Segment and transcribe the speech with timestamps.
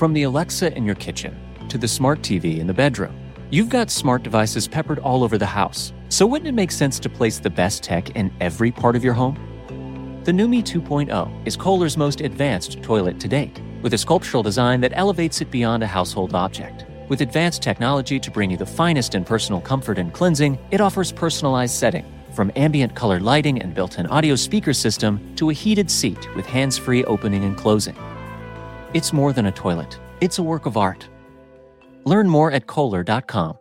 [0.00, 3.14] From the Alexa in your kitchen to the smart TV in the bedroom,
[3.50, 5.92] you've got smart devices peppered all over the house.
[6.08, 9.12] So wouldn't it make sense to place the best tech in every part of your
[9.12, 9.34] home?
[10.24, 14.94] The NUMI 2.0 is Kohler's most advanced toilet to date, with a sculptural design that
[14.94, 16.86] elevates it beyond a household object.
[17.10, 21.12] With advanced technology to bring you the finest in personal comfort and cleansing, it offers
[21.12, 25.90] personalized setting, from ambient color lighting and built in audio speaker system to a heated
[25.90, 27.94] seat with hands free opening and closing.
[28.92, 31.08] It's more than a toilet, it's a work of art.
[32.04, 33.56] Learn more at Kohler.com.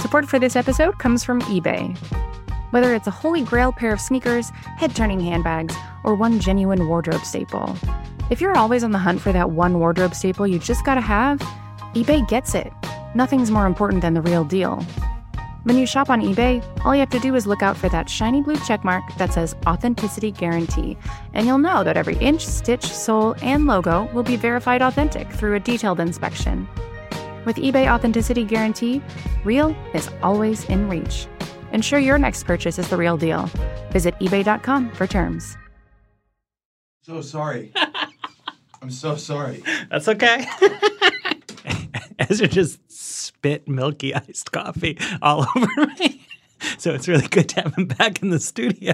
[0.00, 1.96] Support for this episode comes from eBay.
[2.72, 7.24] Whether it's a holy grail pair of sneakers, head turning handbags, or one genuine wardrobe
[7.24, 7.74] staple,
[8.28, 11.38] if you're always on the hunt for that one wardrobe staple you just gotta have,
[11.94, 12.72] eBay gets it.
[13.14, 14.84] Nothing's more important than the real deal.
[15.64, 18.08] When you shop on eBay, all you have to do is look out for that
[18.08, 20.96] shiny blue checkmark that says Authenticity Guarantee,
[21.34, 25.54] and you'll know that every inch, stitch, sole, and logo will be verified authentic through
[25.54, 26.66] a detailed inspection.
[27.44, 29.02] With eBay Authenticity Guarantee,
[29.44, 31.26] real is always in reach.
[31.72, 33.50] Ensure your next purchase is the real deal.
[33.90, 35.58] Visit eBay.com for terms.
[37.02, 37.72] So sorry.
[38.82, 39.62] I'm so sorry.
[39.90, 40.46] That's okay.
[42.18, 42.80] Ezra just
[43.40, 46.26] spit milky iced coffee all over me.
[46.76, 48.92] So it's really good to have him back in the studio.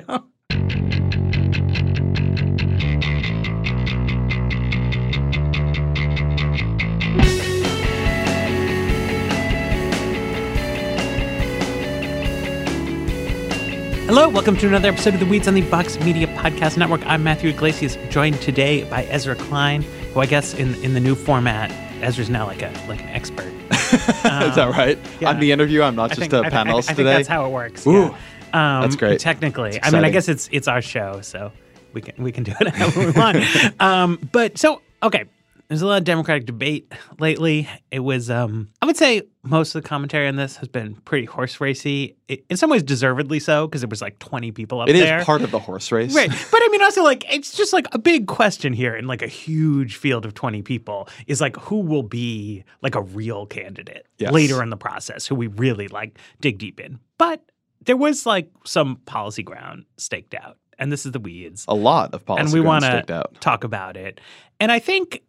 [14.06, 17.04] Hello, welcome to another episode of the Weeds on the Vox Media Podcast Network.
[17.04, 21.16] I'm Matthew Yglesias, joined today by Ezra Klein, who I guess in, in the new
[21.16, 23.55] format, Ezra's now like a like an expert.
[23.96, 24.98] Is that right?
[25.20, 25.30] yeah.
[25.30, 27.14] On the interview, I'm not I just think, a I panelist I, think today.
[27.14, 27.86] that's how it works.
[27.86, 28.08] Ooh, yeah.
[28.52, 29.20] Um, that's great.
[29.20, 31.52] Technically, I mean, I guess it's it's our show, so
[31.92, 33.80] we can we can do it however we want.
[33.80, 35.24] um, but so okay,
[35.68, 37.68] there's a lot of Democratic debate lately.
[37.90, 41.24] It was, um, I would say, most of the commentary on this has been pretty
[41.26, 42.16] horse racy.
[42.28, 45.02] It, in some ways, deservedly so, because it was like 20 people up It is
[45.02, 45.24] there.
[45.24, 46.14] part of the horse race.
[46.14, 46.28] Right.
[46.30, 49.26] But I mean, also, like, it's just like a big question here in like a
[49.28, 54.32] huge field of 20 people is like, who will be like a real candidate Yes.
[54.32, 56.98] later in the process, who we really like dig deep in.
[57.18, 57.42] But
[57.84, 60.58] there was like some policy ground staked out.
[60.78, 61.64] And this is the weeds.
[61.68, 64.20] A lot of policy and we want to talk about it.
[64.60, 65.22] And I think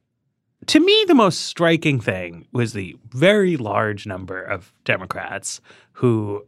[0.66, 5.62] to me, the most striking thing was the very large number of Democrats
[5.94, 6.45] who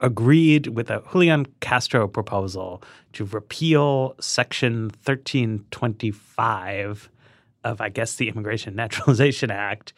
[0.00, 2.82] agreed with the Julian Castro proposal
[3.12, 7.10] to repeal Section 1325
[7.64, 9.92] of, I guess, the Immigration Naturalization Act,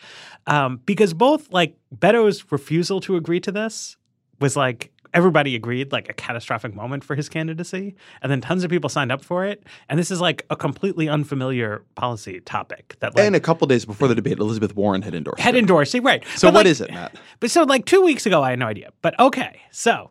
[0.47, 3.99] um, because both like Beto's refusal to agree to this
[4.41, 8.71] was like everybody agreed like a catastrophic moment for his candidacy and then tons of
[8.71, 13.15] people signed up for it and this is like a completely unfamiliar policy topic that
[13.16, 15.59] like and a couple days before the debate, Elizabeth Warren had endorsed had it.
[15.59, 17.15] endorsed it right So But, what like, is it, Matt?
[17.41, 18.91] but so like two weeks ago, I had no idea.
[19.03, 20.10] But okay, so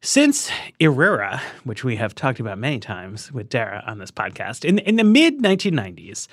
[0.00, 0.50] since
[0.80, 4.96] IIRIRA, which we have talked about many times with Dara on this podcast, in in
[4.96, 6.28] the mid 1990s,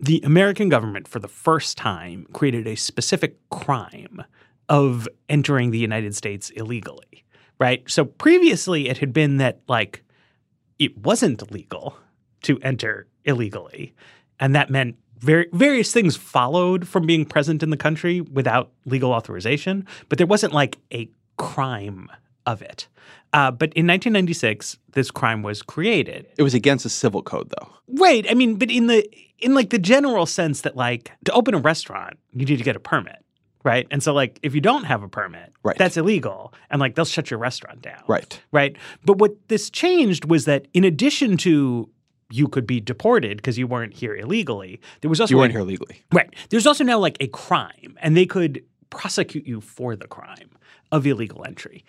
[0.00, 4.24] the American government for the first time created a specific crime
[4.68, 7.21] of entering the United States illegally.
[7.62, 7.88] Right.
[7.88, 10.02] So previously, it had been that like
[10.80, 11.96] it wasn't legal
[12.42, 13.94] to enter illegally,
[14.40, 19.12] and that meant very, various things followed from being present in the country without legal
[19.12, 22.08] authorization, but there wasn't like a crime
[22.46, 22.88] of it.
[23.32, 26.26] Uh, but in 1996, this crime was created.
[26.36, 27.68] It was against the civil code, though.
[27.86, 28.26] Right.
[28.28, 29.08] I mean, but in the
[29.38, 32.74] in like the general sense that like to open a restaurant, you need to get
[32.74, 33.24] a permit.
[33.64, 33.86] Right.
[33.90, 35.78] And so like if you don't have a permit, Right.
[35.78, 36.52] that's illegal.
[36.70, 38.02] And like they'll shut your restaurant down.
[38.08, 38.40] Right.
[38.52, 38.76] Right.
[39.04, 41.88] But what this changed was that in addition to
[42.30, 45.58] you could be deported because you weren't here illegally, there was also You weren't a-
[45.58, 46.02] here legally.
[46.12, 46.34] Right.
[46.50, 50.50] There's also now like a crime, and they could prosecute you for the crime
[50.90, 51.84] of illegal entry.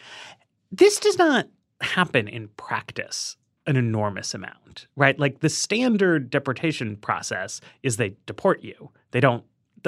[0.72, 1.48] This does not
[1.82, 5.18] happen in practice an enormous amount, right?
[5.18, 8.92] Like the standard deportation process is they deport you.
[9.12, 9.46] They don't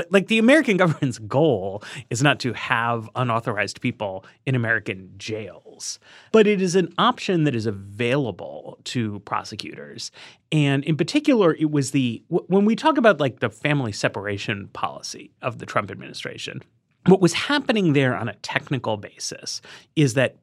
[0.09, 5.99] like the American government's goal is not to have unauthorized people in American jails,
[6.31, 10.11] but it is an option that is available to prosecutors.
[10.51, 15.31] And in particular, it was the when we talk about like the family separation policy
[15.41, 16.61] of the Trump administration,
[17.07, 19.61] what was happening there on a technical basis
[19.95, 20.37] is that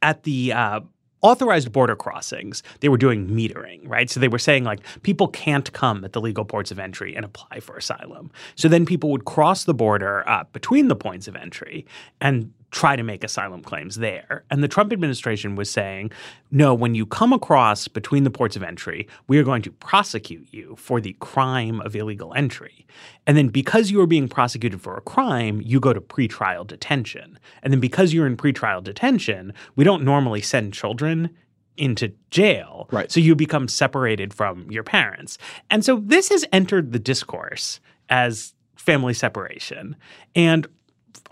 [0.00, 0.80] at the uh,
[1.22, 4.10] authorized border crossings, they were doing metering, right?
[4.10, 7.24] So they were saying like people can't come at the legal ports of entry and
[7.24, 8.30] apply for asylum.
[8.56, 11.86] So then people would cross the border uh, between the points of entry,
[12.20, 14.44] and try to make asylum claims there.
[14.50, 16.10] And the Trump administration was saying,
[16.50, 20.48] no, when you come across between the ports of entry, we are going to prosecute
[20.50, 22.86] you for the crime of illegal entry.
[23.26, 27.38] And then because you are being prosecuted for a crime, you go to pretrial detention.
[27.62, 31.28] And then because you're in pretrial detention, we don't normally send children
[31.76, 32.88] into jail.
[32.90, 33.12] Right.
[33.12, 35.36] So you become separated from your parents.
[35.68, 39.94] And so this has entered the discourse as family separation.
[40.34, 40.66] And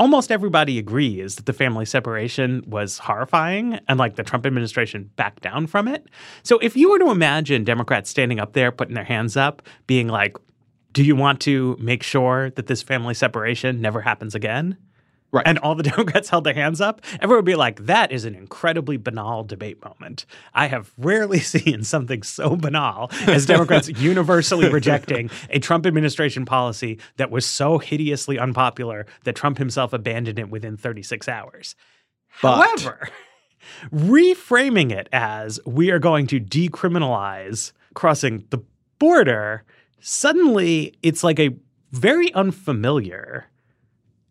[0.01, 5.43] almost everybody agrees that the family separation was horrifying and like the Trump administration backed
[5.43, 6.07] down from it.
[6.43, 10.09] So if you were to imagine Democrats standing up there, putting their hands up, being
[10.09, 10.39] like,
[10.95, 14.79] do you want to make sure that this family separation never happens again?
[15.33, 15.47] Right.
[15.47, 17.03] And all the Democrats held their hands up.
[17.15, 20.27] Everyone would be like, that is an incredibly banal debate moment.
[20.55, 26.99] I have rarely seen something so banal as Democrats universally rejecting a Trump administration policy
[27.17, 31.77] that was so hideously unpopular that Trump himself abandoned it within 36 hours.
[32.43, 33.09] But- However,
[33.93, 38.59] reframing it as we are going to decriminalize crossing the
[38.99, 39.65] border,
[40.01, 41.51] suddenly it's like a
[41.93, 43.47] very unfamiliar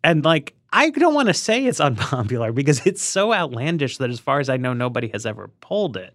[0.02, 4.20] and like I don't want to say it's unpopular because it's so outlandish that as
[4.20, 6.14] far as I know nobody has ever pulled it.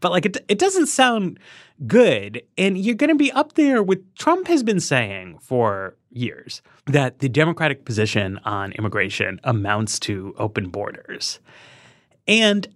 [0.00, 1.38] But like it it doesn't sound
[1.86, 6.60] good and you're going to be up there with Trump has been saying for years
[6.86, 11.38] that the democratic position on immigration amounts to open borders.
[12.26, 12.68] And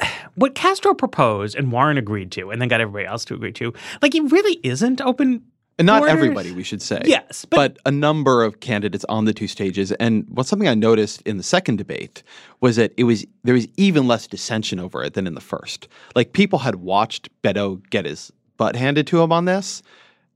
[0.34, 3.72] what Castro proposed and Warren agreed to and then got everybody else to agree to,
[4.02, 5.42] like it really isn't open
[5.78, 7.02] And not Borders- everybody, we should say.
[7.04, 9.92] Yes, but- but, a number of candidates on the two stages.
[9.92, 12.22] And what's something I noticed in the second debate
[12.60, 15.88] was that it was there was even less dissension over it than in the first.
[16.14, 19.82] Like people had watched Beto get his butt handed to him on this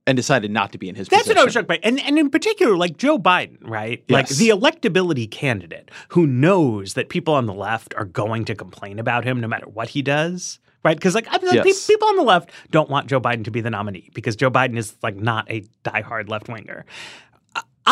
[0.06, 1.36] and decided not to be in his That's position.
[1.36, 1.78] what I was shocked by.
[1.82, 4.02] And, and in particular, like Joe Biden, right?
[4.10, 4.38] Like Yes.
[4.38, 9.24] the electability candidate who knows that people on the left are going to complain about
[9.24, 10.58] him no matter what he does.
[10.82, 13.44] Right, because like, I mean, like, pe- people on the left don't want Joe Biden
[13.44, 16.86] to be the nominee because Joe Biden is like not a diehard left winger.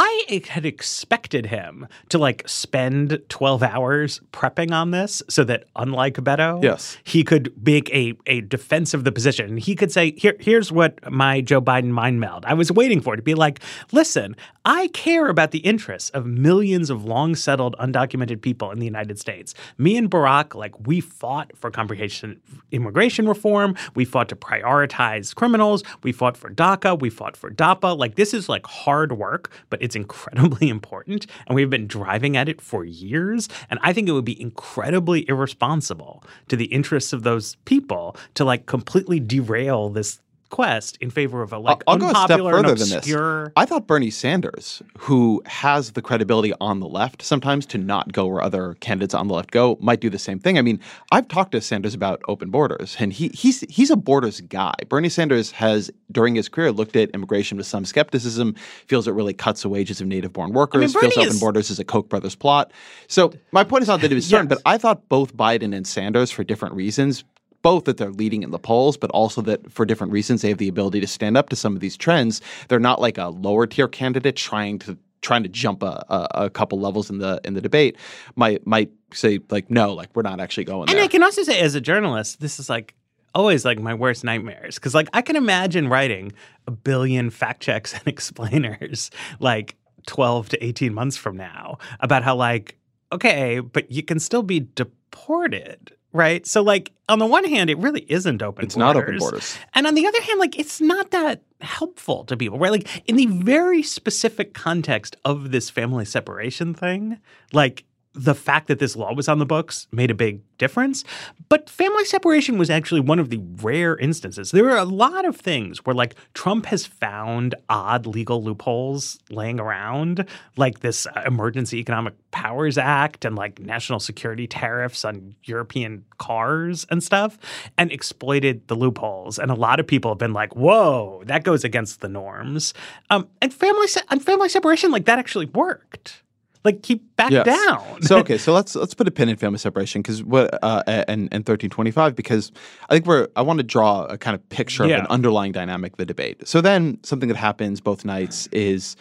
[0.01, 6.15] I had expected him to like spend 12 hours prepping on this so that unlike
[6.15, 6.97] Beto, Yes.
[7.03, 9.57] he could make a, a defense of the position.
[9.57, 12.45] He could say, Here, here's what my Joe Biden mind meld.
[12.45, 13.59] I was waiting for it to be like,
[13.91, 18.85] listen, I care about the interests of millions of long settled, undocumented people in the
[18.85, 19.53] United States.
[19.79, 22.37] Me and Barack, like, we fought for comprehensive
[22.71, 23.75] immigration reform.
[23.97, 25.83] We fought to prioritize criminals.
[26.05, 27.01] We fought for DACA.
[27.01, 27.99] We fought for DAPA.
[27.99, 31.27] Like, this is like hard work, but it's incredibly important.
[31.47, 33.49] And we've been driving at it for years.
[33.71, 38.45] And I think it would be incredibly irresponsible to the interests of those people to
[38.45, 42.57] like completely derail this quest in favor of a like I'll go a step unpopular
[42.57, 42.97] and further than this.
[42.99, 43.53] obscure.
[43.57, 48.27] I thought Bernie Sanders, who has the credibility on the left sometimes to not go
[48.27, 50.59] where other candidates on the left go, might do the same thing.
[50.59, 50.81] I mean,
[51.13, 54.75] I've talked to Sanders about open borders, and he he's he's a borders guy.
[54.89, 58.55] Bernie Sanders has during his career looked at immigration with some skepticism,
[58.87, 61.85] feels it really cuts the wages of native-born workers, Bernie feels open borders is a
[61.85, 62.73] Koch brothers plot.
[63.09, 64.59] So my point is not that it was certain, Yes.
[64.65, 67.25] but I thought both Biden and Sanders, for different reasons,
[67.63, 70.59] both that they're leading in the polls, but also that for different reasons they have
[70.59, 72.41] the ability to stand up to some of these trends.
[72.69, 76.51] They're not like a lower tier candidate trying to trying to jump a, a, a
[76.51, 77.97] couple levels in the in the debate.
[78.37, 80.95] Might might say like no, like we're not actually going there.
[80.95, 81.05] And there.
[81.05, 82.95] I can also say, as a journalist, this is like
[83.35, 86.33] always like my worst nightmares because like I can imagine writing
[86.67, 92.35] a billion fact checks and explainers like 12 to 18 months from now about how
[92.35, 92.77] like
[93.13, 95.93] okay, but you can still be deported.
[96.19, 96.45] Right.
[96.45, 99.21] So, like, on the one hand, it really isn't open it's not open borders.
[99.21, 99.59] borders.
[99.73, 102.73] And on the other hand, like it's not that helpful to people, right?
[102.73, 107.21] Like in the very specific context of this family separation thing,
[107.53, 107.85] like
[108.19, 111.05] the fact that this law was on the books made a big difference.
[111.49, 114.51] But family separation was actually one of the rare instances.
[114.51, 119.61] There are a lot of things where like Trump has found odd legal loopholes laying
[119.61, 126.05] around, like this uh, Emergency Economic Powers Act and like national security tariffs on European
[126.19, 127.39] cars and stuff,
[127.79, 129.39] and exploited the loopholes.
[129.39, 132.75] And a lot of people have been like, "Whoa, that goes against the norms."
[133.11, 136.25] Um, and family se- and family separation, like that actually worked.
[136.65, 137.45] Like keep back Yes.
[137.47, 138.03] down.
[138.03, 141.29] so okay, so let's let's put a pin in family separation because what uh, and
[141.33, 142.51] and thirteen twenty five because
[142.91, 144.97] I think we're I want to draw a kind of picture Yeah.
[144.97, 146.47] of an underlying dynamic of the debate.
[146.49, 148.97] So then something that happens both nights is,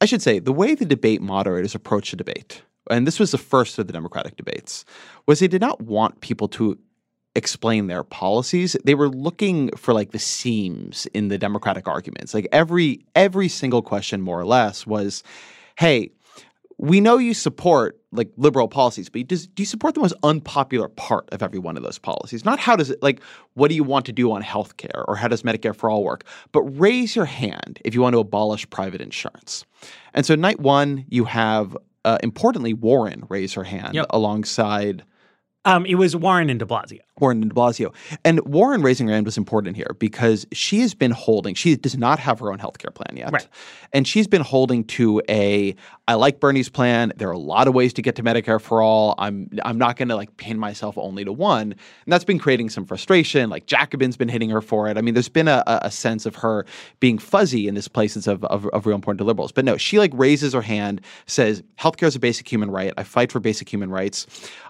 [0.00, 3.38] I should say, the way the debate moderators approach the debate, and this was the
[3.38, 4.84] first of the Democratic debates,
[5.26, 6.78] was they did not want people to
[7.34, 12.48] explain their policies they were looking for like the seams in the democratic arguments like
[12.50, 15.22] every every single question more or less was
[15.76, 16.10] hey
[16.78, 20.88] we know you support like liberal policies, but does, do you support the most unpopular
[20.88, 22.44] part of every one of those policies?
[22.44, 23.20] Not how does it like
[23.54, 26.24] what do you want to do on healthcare or how does Medicare for all work,
[26.52, 29.64] but raise your hand if you want to abolish private insurance.
[30.14, 34.06] And so night one, you have uh, importantly Warren raise her hand Yep.
[34.10, 35.04] alongside
[35.64, 37.00] Um, it was Warren and De Blasio.
[37.20, 37.94] Warren and de Blasio.
[38.24, 41.96] And Warren raising her hand was important here because she has been holding, she does
[41.96, 43.32] not have her own healthcare plan yet.
[43.32, 43.48] Right.
[43.92, 45.74] And she's been holding to a
[46.08, 47.12] I like Bernie's plan.
[47.16, 49.14] There are a lot of ways to get to Medicare for all.
[49.18, 51.72] I'm I'm not gonna like pin myself only to one.
[51.72, 53.50] And that's been creating some frustration.
[53.50, 54.96] Like Jacobin's been hitting her for it.
[54.96, 56.64] I mean, there's been a, a sense of her
[57.00, 59.52] being fuzzy in this places of, of, of real important to liberals.
[59.52, 62.94] But no, she like raises her hand, says healthcare is a basic human right.
[62.96, 64.26] I fight for basic human rights.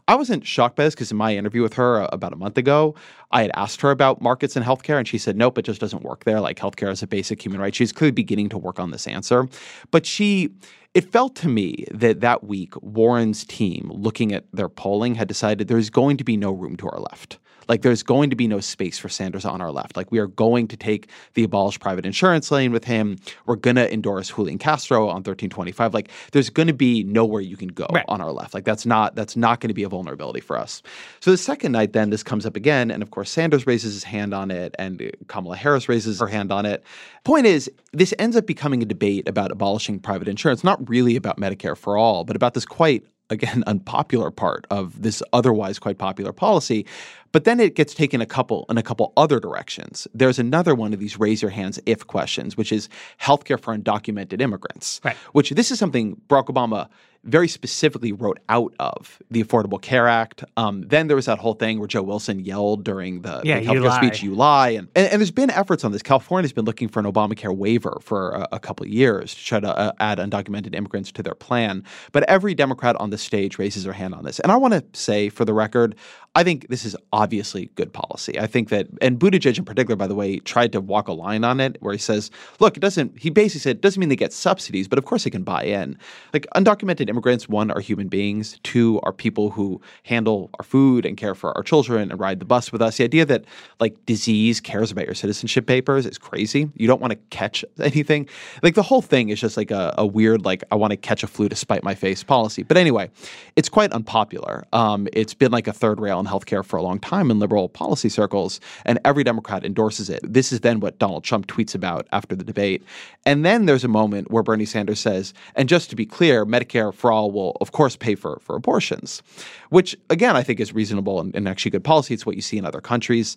[0.08, 2.56] I wasn't shocked by this because in my interview with her uh, about a month
[2.56, 2.94] ago,
[3.30, 6.02] I had asked her about markets and healthcare, and she said, nope, it just doesn't
[6.02, 6.40] work there.
[6.40, 7.74] Like healthcare is a basic human right.
[7.74, 9.48] She's clearly beginning to work on this answer.
[9.90, 10.50] But she,
[10.94, 15.68] it felt to me that that week, Warren's team, looking at their polling, had decided
[15.68, 17.38] there's going to be no room to our left.
[17.68, 19.96] Like there's going to be no space for Sanders on our left.
[19.96, 23.18] Like we are going to take the abolish private insurance lane with him.
[23.46, 25.94] We're going to endorse Julian Castro on 1325.
[25.94, 28.04] Like there's going to be nowhere you can go Right.
[28.08, 28.54] on our left.
[28.54, 30.82] Like that's not that's not going to be a vulnerability for us.
[31.20, 34.04] So the second night, then this comes up again, and of course Sanders raises his
[34.04, 36.82] hand on it, and Kamala Harris raises her hand on it.
[37.24, 41.38] Point is, this ends up becoming a debate about abolishing private insurance, not really about
[41.38, 46.32] Medicare for all, but about this quite again unpopular part of this otherwise quite popular
[46.32, 46.86] policy.
[47.30, 50.08] But then it gets taken a couple in a couple other directions.
[50.14, 52.88] There's another one of these raise your hands if questions, which is
[53.20, 55.00] healthcare for undocumented immigrants.
[55.04, 55.16] Right.
[55.32, 56.88] Which this is something Barack Obama
[57.24, 60.44] very specifically wrote out of the Affordable Care Act.
[60.56, 63.64] Um, then there was that whole thing where Joe Wilson yelled during the, Yeah, the
[63.64, 66.02] you healthcare speech, "You lie," and, and and there's been efforts on this.
[66.02, 69.60] California's been looking for an Obamacare waiver for a, a couple of years to try
[69.60, 71.84] to uh, add undocumented immigrants to their plan.
[72.12, 74.84] But every Democrat on the stage raises their hand on this, and I want to
[74.98, 75.96] say, for the record,
[76.38, 78.38] I think this is obviously good policy.
[78.38, 81.42] I think that, and Buttigieg in particular, by the way, tried to walk a line
[81.42, 82.30] on it where he says,
[82.60, 85.24] look, it doesn't, he basically said, it doesn't mean they get subsidies, but of course
[85.24, 85.98] they can buy in.
[86.32, 91.16] Like undocumented immigrants, one, are human beings, two, are people who handle our food and
[91.16, 92.98] care for our children and ride the bus with us.
[92.98, 93.44] The idea that
[93.80, 96.70] like disease cares about your citizenship papers is crazy.
[96.76, 98.28] You don't want to catch anything.
[98.62, 101.24] Like the whole thing is just like a, a weird, like, I want to catch
[101.24, 102.62] a flu to spite my face policy.
[102.62, 103.10] But anyway,
[103.56, 104.64] it's quite unpopular.
[104.72, 107.68] Um, it's been like a third rail in healthcare for a long time in liberal
[107.68, 110.20] policy circles, and every Democrat endorses it.
[110.22, 112.84] This is then what Donald Trump tweets about after the debate.
[113.26, 116.92] And then there's a moment where Bernie Sanders says, and just to be clear, Medicare
[116.94, 119.22] for all will, of course, pay for, for abortions,
[119.70, 122.14] which again, I think is reasonable and, and actually good policy.
[122.14, 123.36] It's what you see in other countries.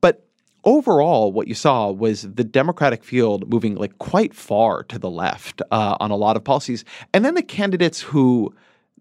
[0.00, 0.26] But
[0.64, 5.62] overall, what you saw was the Democratic field moving like quite far to the left
[5.70, 6.84] uh, on a lot of policies.
[7.12, 8.54] And then the candidates who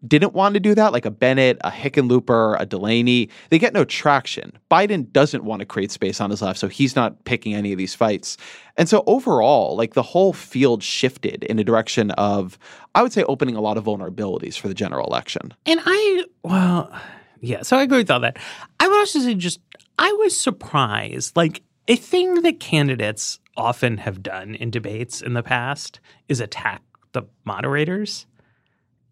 [0.08, 3.86] didn't want to do that, like a Bennet, a Hickenlooper, a Delaney, they get no
[3.86, 4.52] traction.
[4.70, 7.78] Biden doesn't want to create space on his left, so he's not picking any of
[7.78, 8.38] these fights.
[8.78, 12.58] And so overall, like the whole field shifted in a direction of,
[12.96, 15.54] I would say, opening a lot of vulnerabilities for the general election.
[15.66, 16.92] And I, well,
[17.40, 18.38] yeah, so I agree with all that.
[18.80, 19.60] I would also say just,
[19.98, 21.36] I was surprised.
[21.36, 26.82] Like, a thing that candidates often have done in debates in the past is attack
[27.12, 28.26] the moderators.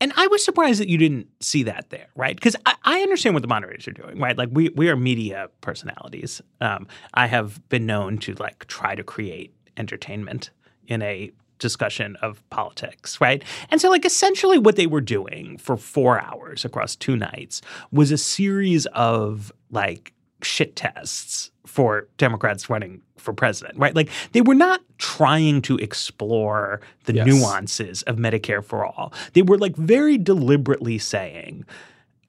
[0.02, 2.36] And I was surprised that you didn't see that there, right?
[2.36, 4.38] Because I, I understand what the moderators are doing, right?
[4.38, 6.42] Like we we are media personalities.
[6.60, 10.50] Um, I have been known to like try to create entertainment
[10.88, 13.44] in a discussion of politics, right?
[13.70, 18.12] And so, like, essentially, what they were doing for four hours across two nights was
[18.12, 23.96] a series of like shit tests for Democrats running for president, right?
[23.96, 27.28] Like, they were not trying to explore the Yes.
[27.28, 29.14] nuances of Medicare for all.
[29.34, 31.66] They were like very deliberately saying,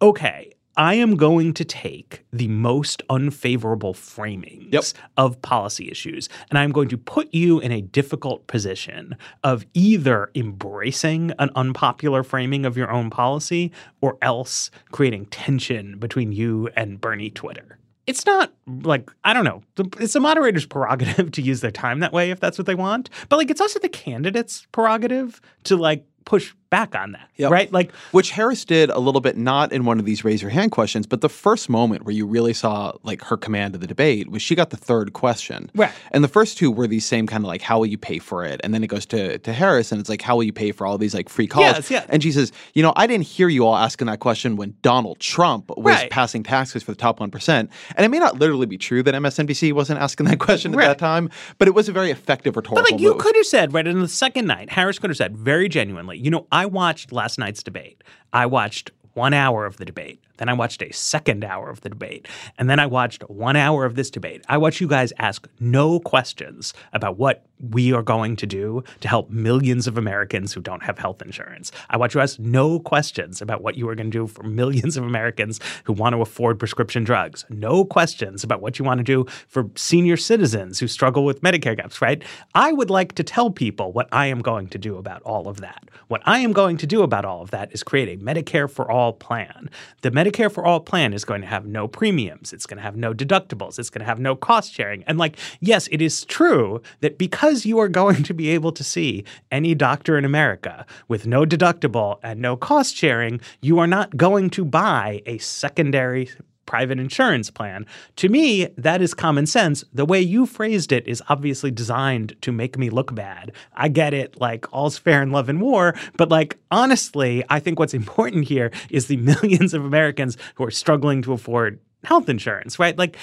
[0.00, 4.84] okay, I am going to take the most unfavorable framings Yep.
[5.18, 10.30] of policy issues and I'm going to put you in a difficult position of either
[10.34, 17.00] embracing an unpopular framing of your own policy or else creating tension between you and
[17.02, 17.78] Bernie Twitter.
[18.06, 19.62] It's not like, I don't know,
[20.00, 23.10] it's the moderator's prerogative to use their time that way if that's what they want.
[23.28, 27.50] But like, it's also the candidate's prerogative to like push back on that, Yep.
[27.52, 27.70] right?
[27.72, 30.72] Like, Which Harris did a little bit, not in one of these raise your hand
[30.72, 34.30] questions, but the first moment where you really saw like her command of the debate
[34.30, 35.70] was she got the third question.
[35.74, 35.92] Right.
[36.12, 38.42] And the first two were these same kind of like, how will you pay for
[38.44, 38.60] it?
[38.64, 40.86] And then it goes to, to Harris and it's like, how will you pay for
[40.86, 41.66] all these like free calls?
[41.66, 42.06] Yes, yeah.
[42.08, 45.20] And she says, you know, I didn't hear you all asking that question when Donald
[45.20, 46.10] Trump was Right.
[46.10, 47.48] passing taxes for the top 1%.
[47.96, 50.86] And it may not literally be true that MSNBC wasn't asking that question at Right.
[50.86, 53.18] that time, but it was a very effective rhetorical But like you move.
[53.18, 56.30] could have said, right, in the second night, Harris could have said very genuinely, you
[56.30, 58.04] know, I I watched last night's debate.
[58.32, 60.20] I watched one hour of the debate.
[60.42, 62.26] Then I watched a second hour of the debate.
[62.58, 64.44] And then I watched one hour of this debate.
[64.48, 69.06] I watched you guys ask no questions about what we are going to do to
[69.06, 71.70] help millions of Americans who don't have health insurance.
[71.90, 74.96] I watched you ask no questions about what you are going to do for millions
[74.96, 77.44] of Americans who want to afford prescription drugs.
[77.48, 81.76] No questions about what you want to do for senior citizens who struggle with Medicare
[81.76, 82.20] gaps, right?
[82.52, 85.60] I would like to tell people what I am going to do about all of
[85.60, 85.88] that.
[86.08, 88.90] What I am going to do about all of that is create a Medicare for
[88.90, 89.70] all plan.
[90.00, 92.52] The Medicare for All plan is going to have no premiums.
[92.52, 93.78] It's going to have no deductibles.
[93.78, 95.04] It's going to have no cost sharing.
[95.04, 98.84] And like, yes, it is true that because you are going to be able to
[98.84, 104.16] see any doctor in America with no deductible and no cost sharing, you are not
[104.16, 106.28] going to buy a secondary
[106.72, 107.84] private insurance plan.
[108.16, 109.84] To me, that is common sense.
[109.92, 113.52] The way you phrased it is obviously designed to make me look bad.
[113.74, 117.78] I get it, like all's fair in love and war, but like honestly, I think
[117.78, 122.78] what's important here is the millions of Americans who are struggling to afford health insurance,
[122.78, 122.96] right?
[122.96, 123.18] Like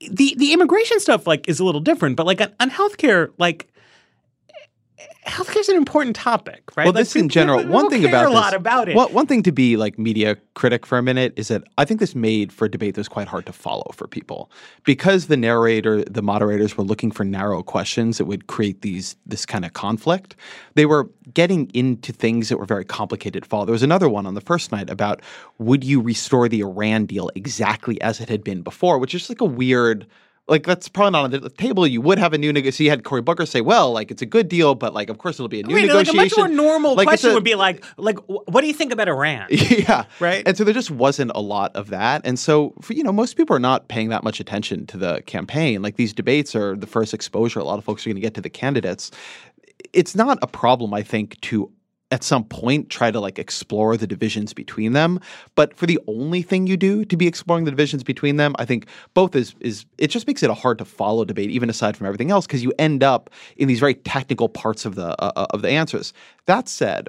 [0.00, 3.68] the the immigration stuff like is a little different, but like on, on healthcare, like
[5.26, 6.84] healthcare is an important topic, right?
[6.84, 8.96] Well, like, this in general, people, one thing about a this, lot about it.
[8.96, 12.00] Well, one thing to be like media critic for a minute is that I think
[12.00, 14.50] this made for a debate that was quite hard to follow for people
[14.84, 19.46] because the narrator, the moderators were looking for narrow questions that would create these this
[19.46, 20.34] kind of conflict.
[20.74, 23.66] They were getting into things that were very complicated to follow.
[23.66, 25.20] There was another one on the first night about
[25.58, 29.40] would you restore the Iran deal exactly as it had been before, which is like
[29.40, 30.06] a weird
[30.48, 31.86] like that's probably not on the table.
[31.86, 32.84] You would have a new negotiation.
[32.84, 35.36] You had Cory Booker say, "Well, like it's a good deal, but like of course
[35.36, 37.54] it'll be a new negotiation." Like a much more normal like, question a, would be
[37.54, 39.48] like, like, what do you think about Iran?
[39.50, 40.42] yeah, right.
[40.46, 43.36] And so there just wasn't a lot of that, and so for, you know most
[43.36, 45.82] people are not paying that much attention to the campaign.
[45.82, 48.34] Like these debates are the first exposure a lot of folks are going to get
[48.34, 49.10] to the candidates.
[49.92, 51.70] It's not a problem, I think, to
[52.10, 55.20] at some point try to like explore the divisions between them.
[55.54, 58.64] But for the only thing you do to be exploring the divisions between them i
[58.64, 61.96] think both is is it just makes it a hard to follow debate even aside
[61.96, 65.46] from everything else because you end up in these very technical parts of the uh,
[65.50, 66.12] of the answers.
[66.46, 67.08] That said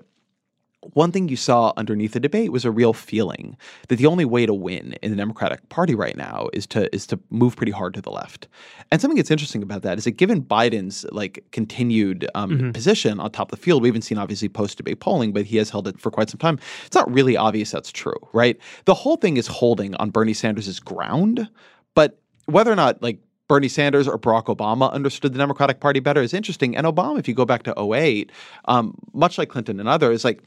[0.82, 3.58] one thing you saw underneath the debate was a real feeling
[3.90, 7.06] that the only way to win in the Democratic Party right now is to is
[7.08, 8.48] to move pretty hard to the left.
[8.92, 12.72] And something that's interesting about that is that given Biden's like continued um, mm-hmm.
[12.72, 15.58] position on top of the field, we haven't seen obviously post debate polling, but he
[15.58, 16.60] has held it for quite some time.
[16.86, 18.58] It's not really obvious that's true, right?
[18.86, 21.50] The whole thing is holding on Bernie Sanders' ground,
[21.94, 26.22] but whether or not like Bernie Sanders or Barack Obama understood the Democratic Party better
[26.22, 26.78] is interesting.
[26.78, 28.32] And Obama, if you go back to 08,
[28.66, 30.42] um, much like Clinton and others, like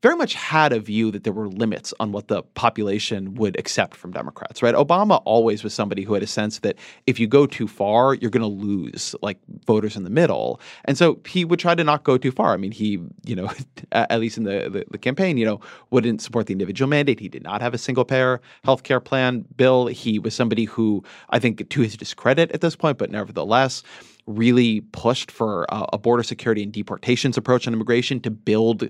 [0.00, 3.96] very much had a view that there were limits on what the population would accept
[3.96, 4.74] from Democrats, right?
[4.74, 8.30] Obama always was somebody who had a sense that if you go too far, you're
[8.30, 10.60] going to lose like voters in the middle.
[10.84, 12.52] And so he would try to not go too far.
[12.54, 13.50] I mean, he, you know,
[13.92, 17.18] at least in the, the, the campaign, you know, wouldn't support the individual mandate.
[17.18, 19.86] He did not have a single payer health care plan bill.
[19.86, 23.82] He was somebody who I think to his discredit at this point, but nevertheless,
[24.28, 28.88] really pushed for a border security and deportations approach on immigration to build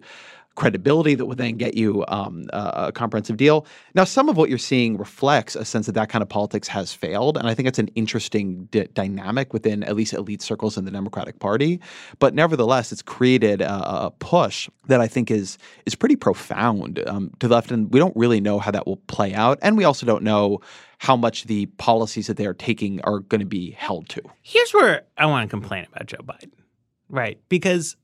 [0.59, 3.65] credibility that would then get you um, a, comprehensive deal.
[3.95, 6.93] Now, some of what you're seeing reflects a sense that that kind of politics has
[6.93, 10.85] failed, and I think it's an interesting d- dynamic within at least elite circles in
[10.85, 11.81] the Democratic Party.
[12.19, 17.31] But nevertheless, it's created a, a push that I think is is pretty profound um,
[17.39, 19.85] to the left, and we don't really know how that will play out, and we
[19.85, 20.61] also don't know
[20.99, 24.23] how much the policies that they are taking are going to be held to.
[24.43, 26.51] Here's where I want to complain about Joe Biden,
[27.09, 27.39] right?
[27.49, 27.97] Because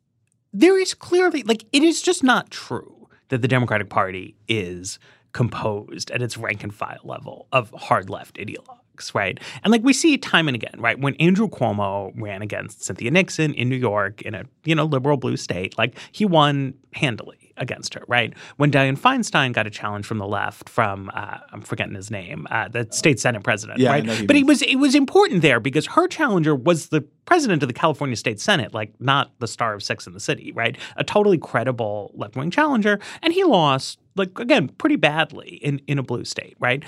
[0.54, 4.98] there is clearly like it is just not true that the Democratic Party is
[5.32, 9.40] composed at its rank and file level of hard left ideologues, right?
[9.64, 10.98] And like we see time and again, right?
[10.98, 15.16] When Andrew Cuomo ran against Cynthia Nixon in New York in a you know liberal
[15.16, 18.34] blue state, like he won handily against her, right?
[18.56, 22.46] When Dianne Feinstein got a challenge from the left from uh, I'm forgetting his name,
[22.50, 24.26] uh, the state senate president, yeah, right?
[24.26, 27.74] But it was it was important there because her challenger was the president of the
[27.74, 30.76] California State Senate, like not the star of Sex and the City, right?
[30.96, 35.98] A totally credible left wing challenger, and he lost like again pretty badly in in
[35.98, 36.82] a blue state, right?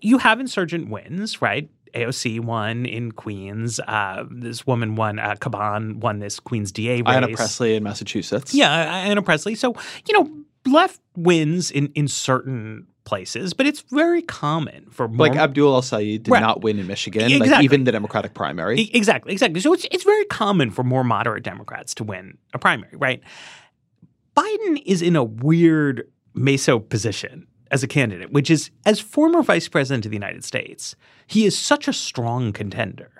[0.00, 1.68] You have insurgent wins, right?
[1.94, 3.80] AOC won in Queens.
[3.80, 7.04] Uh, this woman won, uh, Caban won this Queens DA race.
[7.04, 8.54] Ayanna Pressley in Massachusetts.
[8.54, 9.54] Yeah, Ayanna Pressley.
[9.54, 9.74] So,
[10.06, 10.30] you know,
[10.70, 15.82] left wins in, in certain places, but it's very common for more, like Abdul El
[15.82, 16.40] Sayed did right.
[16.40, 17.48] not win in Michigan, exactly.
[17.48, 18.90] like even the Democratic primary.
[18.94, 19.60] Exactly, exactly.
[19.60, 23.20] So it's it's very common for more moderate Democrats to win a primary, right?
[24.36, 29.66] Biden is in a weird meso position as a candidate, which is as former vice
[29.66, 30.94] president of the United States,
[31.26, 33.10] he is such a strong contender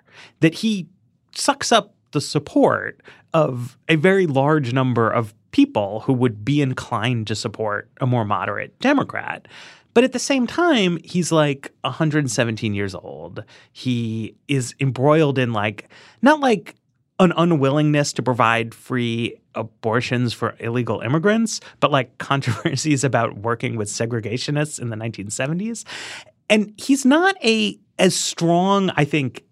[0.40, 0.86] that he
[1.34, 7.26] sucks up the support of a very large number of people who would be inclined
[7.26, 9.48] to support a more moderate Democrat.
[9.94, 13.44] But at the same time, he's like 117 years old.
[13.72, 15.88] He is embroiled in like,
[16.20, 16.76] not like
[17.18, 23.88] an unwillingness to provide free abortions for illegal immigrants, but like controversies about working with
[23.88, 25.84] segregationists in the 1970s.
[26.48, 29.44] And he's not a as strong, I think,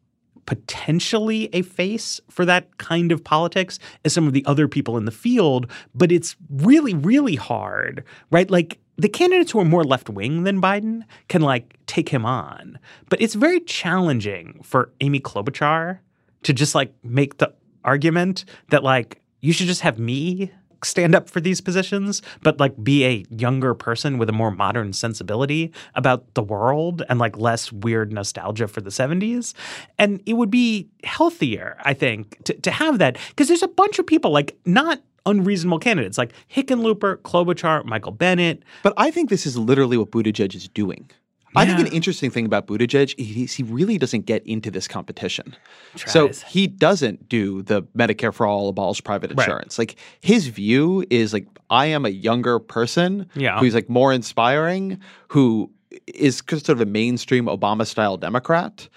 [0.47, 5.05] potentially a face for that kind of politics as some of the other people in
[5.05, 8.51] the field, but it's really, really hard, right?
[8.51, 12.79] Like the candidates who are more left wing than Biden can like take him on,
[13.09, 16.01] but it's very challenging for Amy Klobuchar
[16.43, 20.53] to just like make the argument that like you should just have me
[20.85, 24.93] stand up for these positions, but like be a younger person with a more modern
[24.93, 29.55] sensibility about the world and like less weird nostalgia for the 70s.
[29.99, 33.99] And it would be healthier, I think, to, to have that because there's a bunch
[33.99, 38.63] of people like not unreasonable candidates like Hickenlooper, Klobuchar, Michael Bennet.
[38.83, 41.11] But I think this is literally what Buttigieg is doing.
[41.57, 45.57] I think an interesting thing about Buttigieg is he really doesn't get into this competition.
[45.97, 46.13] Tries.
[46.13, 49.41] So he doesn't do the Medicare for all, abolish private Right.
[49.47, 49.79] insurance.
[49.79, 53.59] Like his view is like I am a younger person Yeah.
[53.59, 55.71] who's like more inspiring, who
[56.07, 58.89] is sort of a mainstream Obama style Democrat.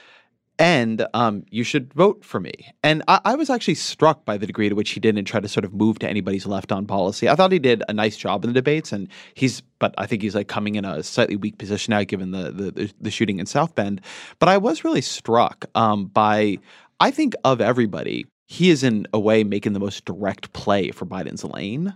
[0.64, 2.54] And um, you should vote for me.
[2.84, 5.50] And I, I was actually struck by the degree to which he didn't try to
[5.50, 7.28] sort of move to anybody's left on policy.
[7.28, 10.22] I thought he did a nice job in the debates, and he's, but I think
[10.22, 13.46] he's like coming in a slightly weak position now given the the, the, shooting in
[13.46, 14.00] South Bend.
[14.40, 16.60] But I was really struck um, by,
[17.02, 21.06] I think of everybody, he is in a way making the most direct play for
[21.06, 21.94] Biden's lane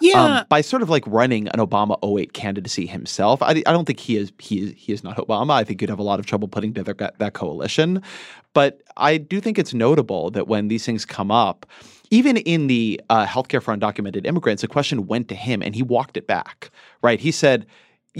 [0.00, 0.38] Yeah.
[0.40, 3.42] um, by sort of like running an Obama 08 candidacy himself.
[3.42, 5.52] I, I don't think he is he is he is not Obama.
[5.52, 8.02] I think you'd have a lot of trouble putting together that, that coalition.
[8.52, 11.66] But I do think it's notable that when these things come up,
[12.10, 15.82] even in the uh, healthcare for undocumented immigrants, the question went to him and he
[15.82, 16.70] walked it back.
[17.02, 17.20] Right?
[17.20, 17.66] He said.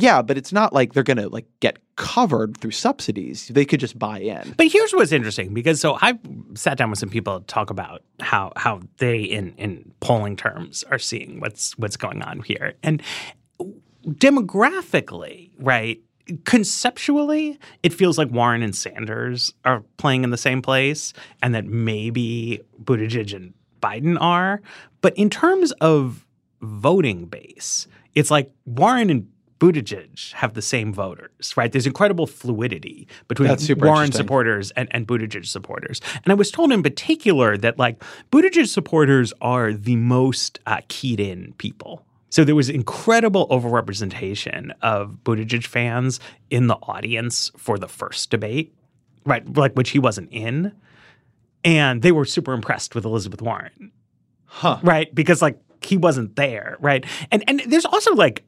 [0.01, 3.49] Yeah, but it's not like they're going to like get covered through subsidies.
[3.49, 4.55] They could just buy in.
[4.57, 6.19] But here's what's interesting because so I've
[6.55, 10.83] sat down with some people to talk about how how they in in polling terms
[10.91, 12.75] are seeing what's what's going on here.
[12.83, 13.03] And
[14.07, 16.01] demographically, right?
[16.45, 21.67] Conceptually, it feels like Warren and Sanders are playing in the same place and that
[21.67, 24.63] maybe Buttigieg and Biden are.
[25.03, 26.27] But in terms of
[26.63, 29.29] voting base, it's like Warren and
[29.61, 31.70] Buttigieg have the same voters, right?
[31.70, 33.46] There's incredible fluidity between
[33.88, 36.01] Warren supporters and, and Buttigieg supporters.
[36.25, 41.20] And I was told in particular that like Buttigieg supporters are the most uh, keyed
[41.20, 42.05] in people.
[42.31, 48.75] So there was incredible overrepresentation of Buttigieg fans in the audience for the first debate,
[49.27, 49.44] right?
[49.57, 50.73] Like which he wasn't in.
[51.64, 53.92] And they were super impressed with Elizabeth Warren
[54.46, 54.79] Huh.
[54.83, 55.14] right?
[55.14, 57.05] Because like he wasn't there, right?
[57.31, 58.42] And and there's also like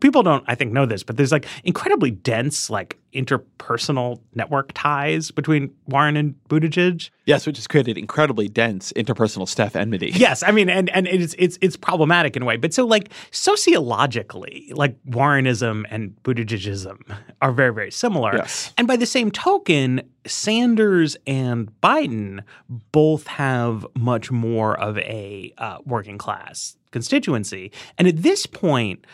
[0.00, 5.30] people don't I think know this, but there's like incredibly dense like interpersonal network ties
[5.30, 7.10] between Warren and Buttigieg.
[7.26, 10.12] Yes, which has created incredibly dense interpersonal staff enmity.
[10.24, 13.10] Yes, I mean, and and it's it's it's problematic in a way, but so like
[13.30, 16.98] sociologically, like Warrenism and Buttigiegism
[17.42, 18.34] are very very similar.
[18.34, 18.72] Yes.
[18.78, 22.42] And by the same token, Sanders and Biden
[22.90, 29.04] both have much more of a uh, working class constituency, and at this point,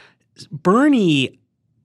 [0.48, 1.38] Bernie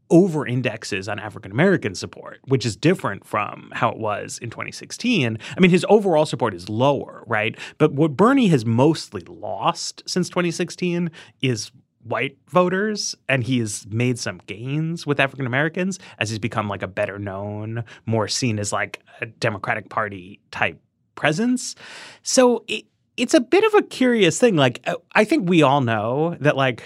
[0.10, 5.38] over indexes on African American support, which is different from how it was in 2016.
[5.56, 7.58] I mean, his overall support is lower, right?
[7.78, 11.10] But what Bernie has mostly lost since 2016
[11.42, 11.72] is
[12.04, 16.84] white voters, and he has made some gains with African Americans as he's become like
[16.84, 20.80] a better known, more seen as like a Democratic Party type
[21.16, 21.76] presence.
[22.22, 22.86] So it,
[23.18, 24.56] it's a bit of a curious thing.
[24.56, 26.84] Like, I think we all know that like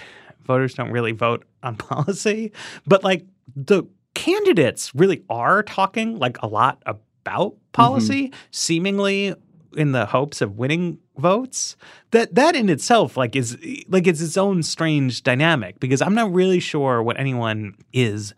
[0.50, 2.52] voters don't really vote on policy,
[2.86, 3.84] but like the
[4.14, 7.72] candidates really are talking like a lot about mm-hmm.
[7.72, 9.34] policy, seemingly
[9.76, 11.76] in the hopes of winning votes.
[12.10, 13.56] That that in itself like is
[13.88, 18.34] like it's its own strange dynamic because I'm not really sure what anyone is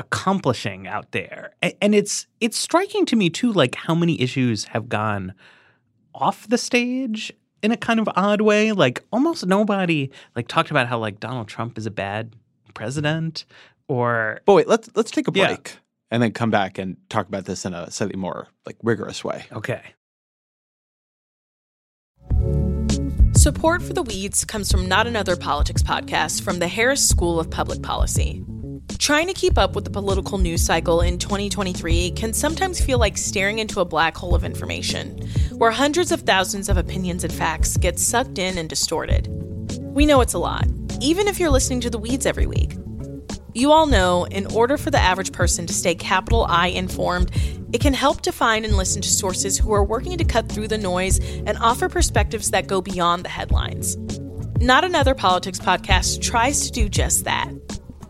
[0.00, 1.52] accomplishing out there.
[1.80, 5.34] And it's it's striking to me too like how many issues have gone
[6.14, 8.72] off the stage in a kind of odd way.
[8.72, 12.34] Like almost nobody like talked about how like Donald Trump is a bad
[12.74, 13.44] president
[13.88, 15.46] or But wait, let's let's take a Yeah.
[15.48, 15.78] break
[16.10, 19.44] and then come back and talk about this in a slightly more like rigorous way.
[19.52, 19.82] okay.
[23.34, 27.48] Support for the Weeds comes from Not Another Politics podcast from the Harris School of
[27.50, 28.44] Public Policy.
[28.98, 33.16] Trying to keep up with the political news cycle in 2023 can sometimes feel like
[33.16, 35.16] staring into a black hole of information,
[35.52, 39.28] where hundreds of thousands of opinions and facts get sucked in and distorted.
[39.94, 40.66] We know it's a lot,
[41.00, 42.76] even if you're listening to The Weeds every week.
[43.54, 47.30] You all know, in order for the average person to stay capital I informed,
[47.72, 50.68] it can help to find and listen to sources who are working to cut through
[50.68, 53.96] the noise and offer perspectives that go beyond the headlines.
[54.60, 57.48] Not Another Politics podcast tries to do just that.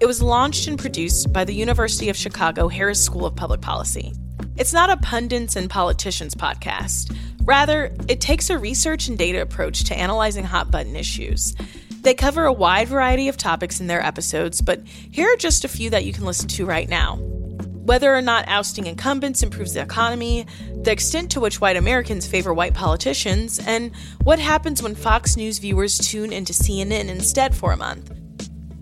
[0.01, 4.13] It was launched and produced by the University of Chicago Harris School of Public Policy.
[4.57, 7.17] It's not a pundits and politicians podcast.
[7.43, 11.57] Rather, it takes a research and data approach to analyzing hot button issues.
[12.03, 15.69] They cover a wide variety of topics in their episodes, but here are just a
[15.69, 17.17] few that you can listen to right now.
[17.17, 20.47] Whether or not ousting incumbents improves the economy,
[20.81, 23.91] the extent to which white Americans favor white politicians, and
[24.23, 28.13] what happens when Fox News viewers tune into CNN instead for a month.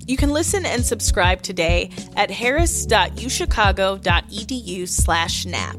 [0.07, 5.77] You can listen and subscribe today at harris.uchicago.edu slash NAP.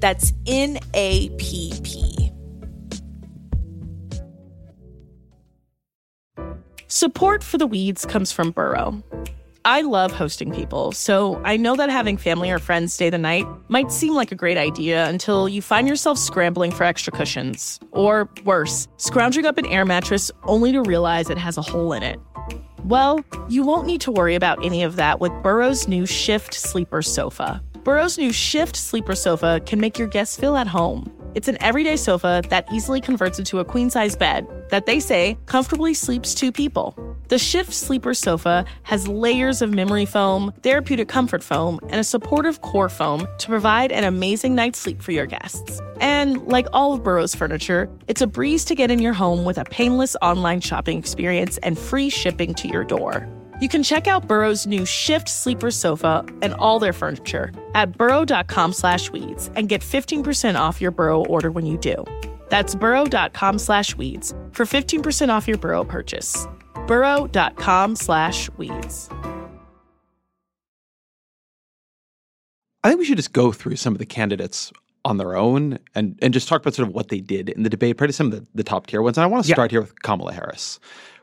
[0.00, 2.32] That's N-A-P-P.
[6.88, 9.02] Support for the weeds comes from Burrow.
[9.64, 13.46] I love hosting people, so I know that having family or friends stay the night
[13.68, 17.78] might seem like a great idea until you find yourself scrambling for extra cushions.
[17.92, 22.02] Or worse, scrounging up an air mattress only to realize it has a hole in
[22.02, 22.18] it.
[22.84, 27.02] Well, you won't need to worry about any of that with Burrow's new Shift Sleeper
[27.02, 27.62] Sofa.
[27.84, 31.10] Burrow's new Shift Sleeper Sofa can make your guests feel at home.
[31.34, 35.38] It's an everyday sofa that easily converts into a queen size bed that they say
[35.46, 36.94] comfortably sleeps two people.
[37.28, 42.60] The Shift Sleeper Sofa has layers of memory foam, therapeutic comfort foam, and a supportive
[42.60, 45.80] core foam to provide an amazing night's sleep for your guests.
[46.00, 49.56] And like all of Burrow's furniture, it's a breeze to get in your home with
[49.56, 53.26] a painless online shopping experience and free shipping to your door.
[53.60, 58.72] You can check out Burrow's new Shift Sleeper Sofa and all their furniture at burrow.com
[58.72, 62.02] slash weeds and get 15% off your Burrow order when you do.
[62.48, 66.46] That's burrow.com slash weeds for 15% off your Burrow purchase.
[66.86, 69.08] burrow.com slash weeds.
[72.82, 74.72] I think we should just go through some of the candidates
[75.04, 77.68] on their own and, and just talk about sort of what they did in the
[77.68, 79.18] debate, probably some of the, the top tier ones.
[79.18, 79.54] And I want to Yeah.
[79.54, 80.80] start here with Kamala Harris,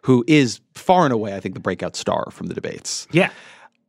[0.07, 3.09] who is far and away, I think, the breakout star from the debates.
[3.11, 3.29] Yeah.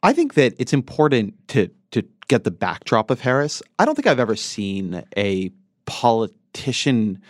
[0.03, 3.63] I think that it's important to to get the backdrop of Harris.
[3.79, 5.53] I don't think I've ever seen a
[5.87, 7.23] politician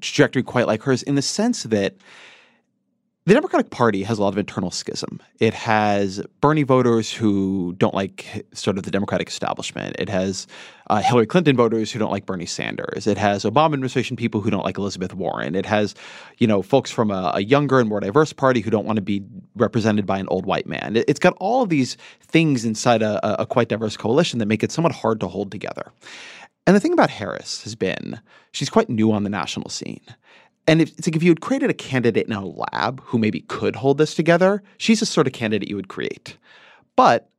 [0.00, 1.96] trajectory quite like hers in the sense that
[3.28, 5.20] the Democratic Party has a lot of internal schism.
[5.38, 9.96] It has Bernie voters who don't like sort of the Democratic establishment.
[9.98, 10.46] It has
[10.88, 13.06] uh, Hillary Clinton voters who don't like Bernie Sanders.
[13.06, 15.54] It has Obama administration people who don't like Elizabeth Warren.
[15.54, 15.94] It has,
[16.38, 19.02] you know, folks from a, a younger and more diverse party who don't want to
[19.02, 19.22] be
[19.56, 20.96] represented by an old white man.
[20.96, 24.62] It, has got all of these things inside a, a quite diverse coalition that make
[24.62, 25.92] it somewhat hard to hold together.
[26.66, 28.20] And the thing about Harris has been
[28.52, 30.00] she's quite new on the national scene.
[30.68, 33.40] And if, it's like if you had created a candidate in a lab who maybe
[33.40, 36.36] could hold this together, she's the sort of candidate you would create.
[36.94, 37.30] But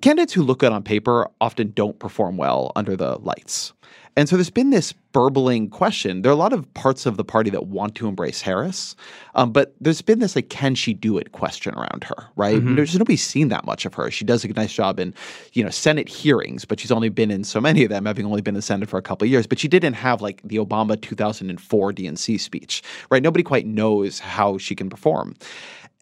[0.00, 3.72] candidates who look good on paper often don't perform well under the lights.
[4.18, 6.22] And so there's been this burbling question.
[6.22, 8.96] There are a lot of parts of the party that want to embrace Harris,
[9.36, 12.60] um, but there's been this like, can she do it question around her, right?
[12.74, 14.10] There's nobody's seen that much of her.
[14.10, 15.14] She does a nice job in,
[15.52, 18.42] you know, Senate hearings, but she's only been in so many of them, having only
[18.42, 19.46] been in the Senate for a couple of years.
[19.46, 22.82] But she didn't have like the Obama 2004 DNC speech,
[23.12, 23.22] right?
[23.22, 25.36] Nobody quite knows how she can perform.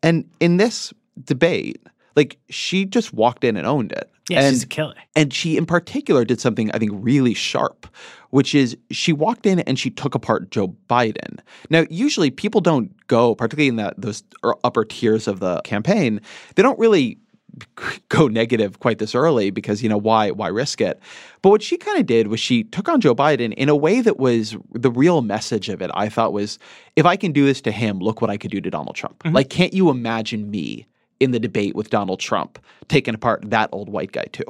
[0.02, 0.90] And in this
[1.24, 1.82] debate,
[2.16, 4.10] like she just walked in and owned it.
[4.28, 4.94] Yeah, and, she's a killer.
[5.14, 7.86] and she, in particular, did something I think really sharp,
[8.30, 11.38] which is she walked in and she took apart Joe Biden.
[11.70, 16.20] Now, usually people don't go, particularly in that those er- upper tiers of the campaign,
[16.56, 17.18] they don't really
[18.08, 21.00] go negative quite this early because you know why why risk it
[21.40, 24.02] but what she kind of did was she took on joe biden in a way
[24.02, 26.58] that was the real message of it i thought was
[26.96, 29.22] if i can do this to him look what i could do to donald trump
[29.24, 30.86] like can't you imagine me
[31.20, 34.44] in the debate with donald trump taking apart that old white guy too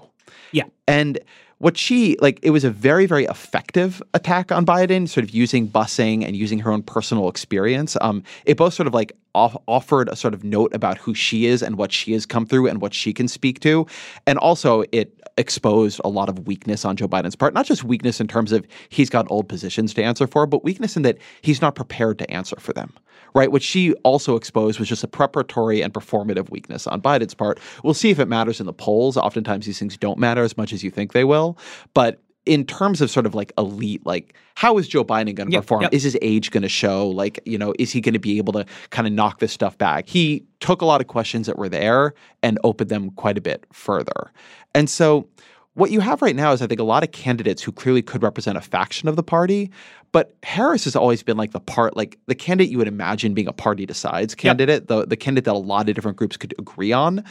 [0.53, 0.65] Yeah.
[0.87, 1.19] and
[1.59, 5.67] what she like, it was a very, very effective attack on Biden, sort of using
[5.67, 7.97] busing and using her own personal experience.
[8.03, 11.47] Um, it both sort of like off- offered a sort of note about who she
[11.47, 13.87] is and what she has come through and what she can speak to,
[14.27, 17.53] and also it exposed a lot of weakness on Joe Biden's part.
[17.53, 20.97] Not just weakness in terms of he's got old positions to answer for, but weakness
[20.97, 22.93] in that he's not prepared to answer for them.
[23.35, 23.53] Right.
[23.53, 27.59] What she also exposed was just a preparatory and performative weakness on Biden's part.
[27.85, 29.19] We'll see if it matters in the polls.
[29.19, 31.59] Oftentimes these things don't matter as much as you think they will.
[31.93, 35.53] But in terms of sort of like elite, like how is Joe Biden going to
[35.53, 35.83] Yep, perform?
[35.83, 35.93] yep.
[35.93, 37.09] Is his age going to show?
[37.09, 39.77] Like, you know, is he going to be able to kind of knock this stuff
[39.77, 40.09] back?
[40.09, 43.67] He took a lot of questions that were there and opened them quite a bit
[43.73, 44.33] further.
[44.75, 45.29] And so
[45.75, 48.23] what you have right now is I think a lot of candidates who clearly could
[48.23, 49.71] represent a faction of the party,
[50.13, 53.49] but Harris has always been like the part, like the candidate you would imagine being
[53.49, 56.93] a party decides candidate, the the candidate that a lot of different groups could agree
[56.93, 57.23] on.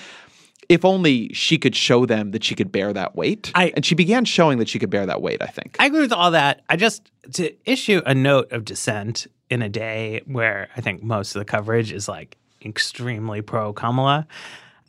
[0.69, 3.51] If only she could show them that she could bear that weight.
[3.56, 5.75] I- and she began showing that she could bear that weight, I think.
[5.80, 6.62] I agree with all that.
[6.69, 11.36] I just to issue a note of dissent in a day where I think most
[11.36, 14.28] of the coverage is like extremely pro Kamala.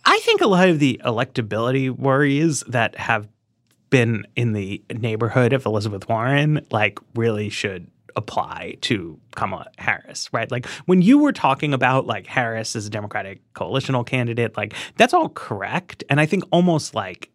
[0.05, 3.29] I think a lot of the electability worries that have
[3.91, 10.51] been in the neighborhood of Elizabeth Warren like really should apply to Kamala Harris, right?
[10.51, 15.15] Like when you were talking about like Harris as a Democratic coalitional candidate, like that's
[15.15, 16.03] all correct.
[16.09, 17.31] And I think almost like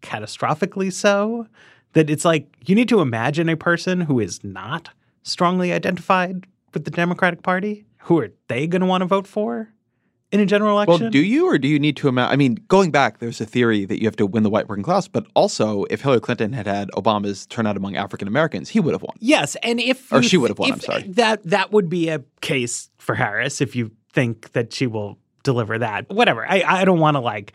[0.00, 1.46] catastrophically so
[1.92, 4.90] that it's like you need to imagine a person who is not
[5.22, 7.84] strongly identified with the Democratic Party.
[8.06, 9.72] Who are they going to want to vote for
[10.32, 11.04] in a general election?
[11.04, 12.32] Well, do you or do you need to imagine?
[12.32, 14.82] I mean, going back, there's a theory that you have to win the white working
[14.82, 18.92] class, but also if Hillary Clinton had had Obama's turnout among African Americans, he would
[18.92, 19.14] have won.
[19.20, 21.02] Yes, and if Or she would have won, I'm sorry.
[21.02, 25.78] That that would be a case for Harris if you think that she will deliver
[25.78, 26.08] that.
[26.08, 26.46] Whatever.
[26.50, 27.52] I I don't want to like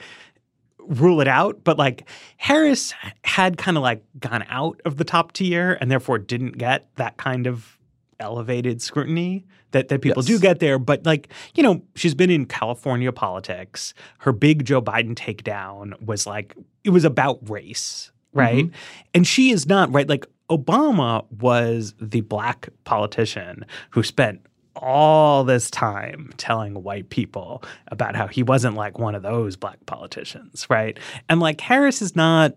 [0.79, 5.33] rule it out, but like Harris had kind of like gone out of the top
[5.33, 7.76] tier and therefore didn't get that kind of
[8.19, 10.27] elevated scrutiny that, that people Yes.
[10.27, 10.79] do get there.
[10.79, 13.93] But like, you know, she's been in California politics.
[14.19, 18.65] Her big Joe Biden takedown was like it was about race, right?
[18.65, 18.75] Mm-hmm.
[19.13, 20.07] And she is not, right?
[20.07, 24.41] Like Obama was the black politician who spent
[24.75, 29.83] all this time telling white people about how he wasn't like one of those black
[29.87, 30.97] politicians, right?
[31.29, 32.55] And like Harris has not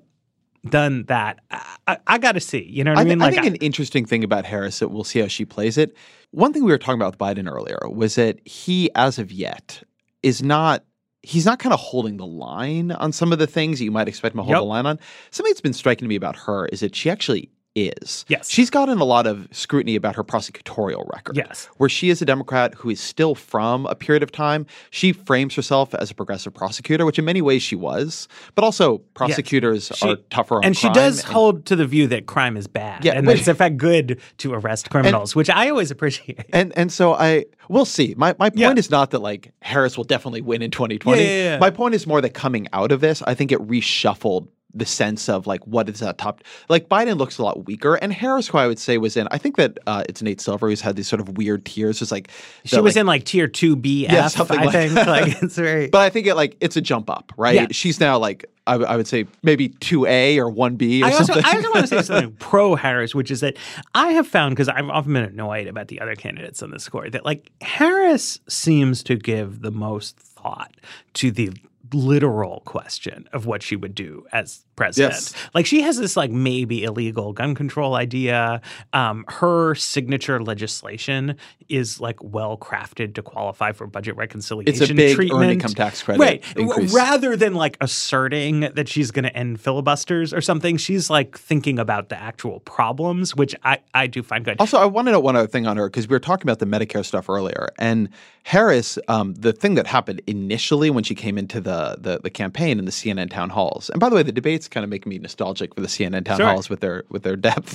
[0.69, 1.41] done that.
[1.51, 2.63] I, I, I got to see.
[2.63, 3.23] You know what I, I, mean?
[3.23, 5.97] I Like, think an interesting thing about Harris that we'll see how she plays it.
[6.33, 9.83] One thing we were talking about with Biden earlier was that he, as of yet,
[10.23, 10.85] is not.
[11.23, 14.09] He's not kind of holding the line on some of the things that you might
[14.09, 14.61] expect him to hold Yep.
[14.61, 14.99] the line on.
[15.31, 18.25] Something that's been striking to me about her is that she actually is.
[18.29, 18.51] Yes.
[18.51, 21.37] She's gotten a lot of scrutiny about her prosecutorial record.
[21.37, 21.69] Yes.
[21.77, 24.67] Where she is a Democrat who is still from a period of time.
[24.91, 28.27] She frames herself as a progressive prosecutor, which in many ways she was.
[28.55, 32.07] But also, prosecutors She- are tougher on and she does and- hold to the view
[32.09, 35.37] that crime is bad, Yeah, and which- that it's in fact good to arrest criminals,
[35.37, 36.41] which I always appreciate.
[36.53, 38.15] And and so I we'll see.
[38.17, 38.73] My my point Yeah.
[38.75, 41.23] is not that like Harris will definitely win in 2020.
[41.23, 41.59] Yeah, yeah, yeah.
[41.59, 45.29] My point is more that coming out of this, I think it reshuffled the sense
[45.29, 48.59] of like what is that top like Biden looks a lot weaker and Harris who
[48.59, 51.09] I would say was in I think that uh, it's Nate Silver who's had these
[51.09, 52.31] sort of weird tiers it's like
[52.65, 54.95] She the, was like- in like tier two B Yeah, something I like think.
[55.07, 55.89] like it's very.
[55.89, 57.67] but I think it like it's a jump up right Yeah.
[57.73, 61.71] she's now like I would say maybe 2A or 1B or I also, I also
[61.71, 63.57] want to say something pro Harris, which is that
[63.97, 67.11] I have found because I've often been annoyed about the other candidates on the score
[67.11, 70.73] that like Harris seems to give the most thought
[71.15, 71.51] to the
[71.93, 75.13] literal question of what she would do as president.
[75.13, 75.35] Yes.
[75.55, 78.63] Like she has this like maybe illegal gun control idea.
[78.93, 81.37] Um, her signature legislation
[81.69, 85.53] is like well crafted to qualify for budget reconciliation big earned treatment.
[85.53, 86.45] income tax credit right?
[86.57, 86.95] increase.
[86.95, 91.79] Rather than like asserting that she's going to end filibusters or something, she's like thinking
[91.79, 94.57] about the actual problems, which I I do find good.
[94.61, 96.59] Also, I want to know one other thing on her because we were talking about
[96.59, 98.09] the Medicare stuff earlier, and
[98.45, 102.79] Harris, um, the thing that happened initially when she came into the, the the campaign
[102.79, 105.19] in the CNN town halls, and by the way, the debates kind of make me
[105.19, 106.47] nostalgic for the CNN town Sure.
[106.49, 107.73] halls with their with their depth,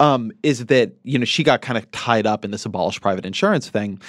[0.00, 3.24] um, is that you know she got kind of tied up in this abolish private
[3.26, 4.00] insurance thing.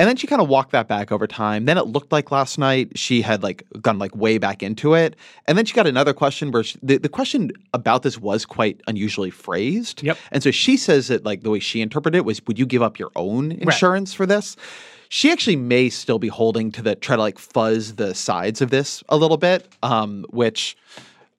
[0.00, 1.64] And then she kind of walked that back over time.
[1.64, 5.16] Then it looked like last night she had like gone like way back into it.
[5.48, 8.80] And then she got another question where she, the, the question about this was quite
[8.86, 10.04] unusually phrased.
[10.04, 10.16] Yep.
[10.30, 12.80] And so she says that like the way she interpreted it was, would you give
[12.80, 14.56] up your own insurance for this?
[15.08, 18.70] She actually may still be holding to the try to like fuzz the sides of
[18.70, 20.76] this a little bit, um, which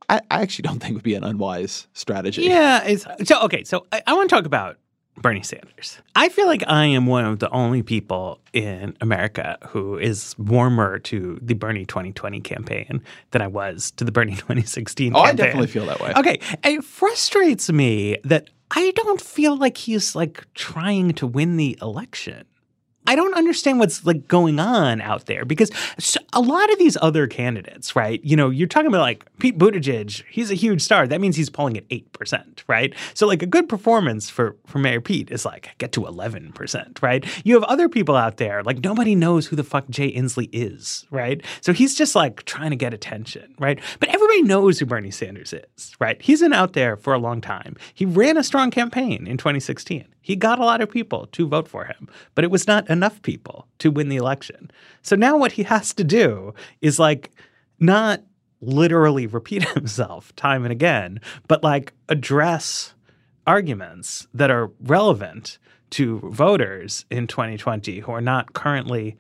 [0.10, 2.44] I, I actually don't think would be an unwise strategy.
[2.44, 3.64] Yeah, it's so okay.
[3.64, 4.78] So I, I want to talk about
[5.22, 6.00] Bernie Sanders.
[6.16, 11.00] I feel like I am one of the only people in America who is warmer
[11.00, 13.02] to the Bernie 2020 campaign
[13.32, 16.14] than I was to the Bernie 2016 Oh, I definitely feel that way.
[16.16, 21.78] Okay, it frustrates me that I don't feel like he's like trying to win the
[21.82, 22.46] election.
[23.10, 25.72] I don't understand what's like going on out there because
[26.32, 28.24] a lot of these other candidates, right?
[28.24, 30.24] You know, you're talking about like Pete Buttigieg.
[30.30, 31.08] He's a huge star.
[31.08, 32.94] That means he's polling at eight percent, right?
[33.16, 37.00] So like a good performance for for Mayor Pete is like get to eleven percent,
[37.02, 37.26] right?
[37.44, 41.08] You have other people out there like nobody knows who the fuck Jay Inslee is,
[41.10, 41.44] right?
[41.62, 43.80] So he's just like trying to get attention, right?
[44.00, 46.22] But everybody knows who Bernie Sanders is, right?
[46.22, 47.76] He's been out there for a long time.
[47.92, 50.06] He ran a strong campaign in 2016.
[50.30, 53.20] He got a lot of people to vote for him, but it was not enough
[53.24, 54.70] people to win the election.
[55.02, 57.32] So now what he has to do is like
[57.80, 58.22] not
[58.62, 62.94] literally repeat himself time and again, but like address
[63.48, 65.58] arguments that are relevant
[65.90, 69.18] to voters in 2020 who are not currently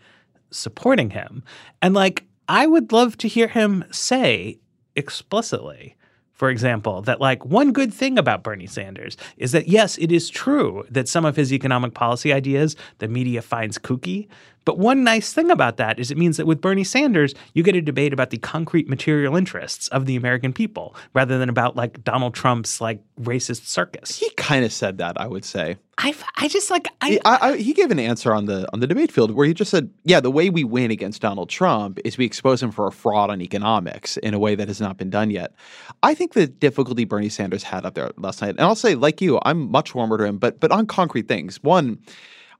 [0.51, 1.43] supporting him.
[1.81, 4.59] And like, I would love to hear him say
[4.95, 5.95] explicitly
[6.39, 10.29] for example, that like one good thing about Bernie Sanders is that yes, it is
[10.29, 14.29] true that some of his economic policy ideas the media finds kooky,
[14.65, 17.75] but one nice thing about that is it means that with Bernie Sanders, you get
[17.75, 22.03] a debate about the concrete material interests of the American people rather than about like
[22.03, 24.17] Donald Trump's like racist circus.
[24.17, 25.77] He kind of said that, I would say.
[26.01, 28.79] I, I just like I, he, I, I, he gave an answer on the on
[28.79, 31.99] the debate field where he just said, "Yeah, the way we win against Donald Trump
[32.05, 34.97] is we expose him for a fraud on economics in a way that has not
[34.97, 35.53] been done yet."
[36.01, 39.19] I think the difficulty Bernie Sanders had up there last night, and I'll say, like
[39.19, 41.61] you, I'm much warmer to him, but but on concrete things.
[41.63, 41.99] One,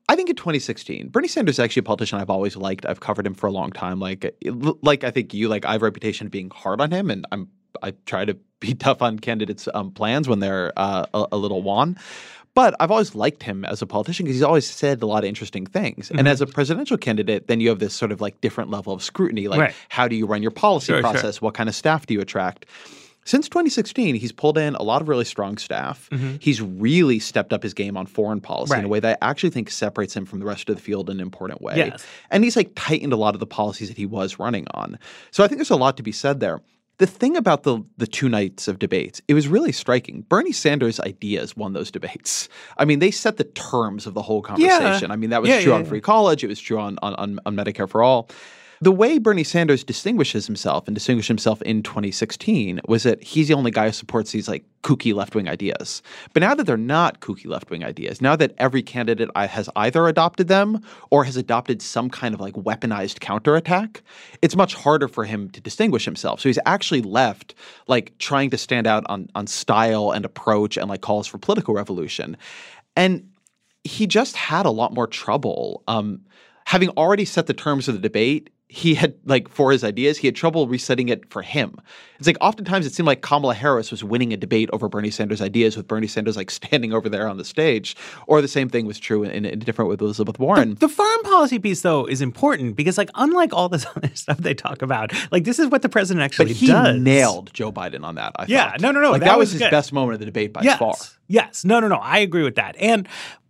[0.09, 2.83] I think in 2016, Bernie Sanders is actually a politician I've always liked.
[2.83, 3.99] I've covered him for a long time.
[3.99, 4.35] Like
[4.81, 7.27] like I think you like I have a reputation of being hard on him, and
[7.31, 7.47] I'm
[7.83, 11.61] I try to be tough on candidates' um, plans when they're uh, a, a little
[11.61, 11.95] wan.
[12.55, 15.27] But I've always liked him as a politician because he's always said a lot of
[15.27, 16.09] interesting things.
[16.09, 16.19] Mm-hmm.
[16.19, 19.03] And as a presidential candidate, then you have this sort of like different level of
[19.03, 19.47] scrutiny.
[19.47, 19.75] Like, right.
[19.89, 21.35] how do you run your policy sure, process?
[21.35, 21.45] Sure.
[21.45, 22.65] What kind of staff do you attract?
[23.25, 26.09] Since 2016, he's pulled in a lot of really strong staff.
[26.11, 26.37] Mm-hmm.
[26.39, 28.79] He's really stepped up his game on foreign policy right.
[28.79, 31.09] in a way that I actually think separates him from the rest of the field
[31.09, 31.77] in an important way.
[31.77, 32.05] Yes.
[32.31, 34.97] And he's like tightened a lot of the policies that he was running on.
[35.31, 36.61] So I think there's a lot to be said there.
[36.97, 40.23] The thing about the the two nights of debates, it was really striking.
[40.23, 42.49] Bernie Sanders' ideas won those debates.
[42.77, 45.09] I mean, they set the terms of the whole conversation.
[45.09, 45.13] Yeah.
[45.13, 46.43] I mean, that was yeah, true yeah, on free college.
[46.43, 48.29] It was true on, on on Medicare for all.
[48.81, 53.53] The way Bernie Sanders distinguishes himself and distinguished himself in 2016 was that he's the
[53.53, 56.01] only guy who supports these like kooky left wing ideas.
[56.33, 60.07] But now that they're not kooky left wing ideas, now that every candidate has either
[60.07, 64.01] adopted them or has adopted some kind of like weaponized counterattack,
[64.41, 66.39] it's much harder for him to distinguish himself.
[66.39, 67.55] So he's actually left
[67.87, 71.73] like trying to stand out on on style and approach and like calls for political
[71.73, 72.37] revolution.
[72.95, 73.29] And
[73.83, 76.21] he just had a lot more trouble um,
[76.65, 80.27] having already set the terms of the debate he had like for his ideas, he
[80.27, 81.75] had trouble resetting it for him.
[82.19, 85.41] It's like oftentimes it seemed like Kamala Harris was winning a debate over Bernie Sanders'
[85.41, 87.95] ideas with Bernie Sanders like standing over there on the stage.
[88.27, 90.75] Or the same thing was true in, in different with Elizabeth Warren.
[90.75, 94.37] The, the, foreign policy piece though is important because like unlike all this other stuff
[94.37, 96.99] they talk about, like this is what the president actually but he does.
[97.01, 98.33] nailed Joe Biden on that.
[98.35, 98.81] I yeah, thought.
[98.81, 99.11] no, no, no.
[99.11, 99.71] Like, that, that was, his good.
[99.71, 100.77] best moment of the debate by yes.
[100.77, 100.93] far.
[101.27, 101.97] Yes, no, no, no.
[101.97, 102.75] I agree with that.
[102.77, 103.07] And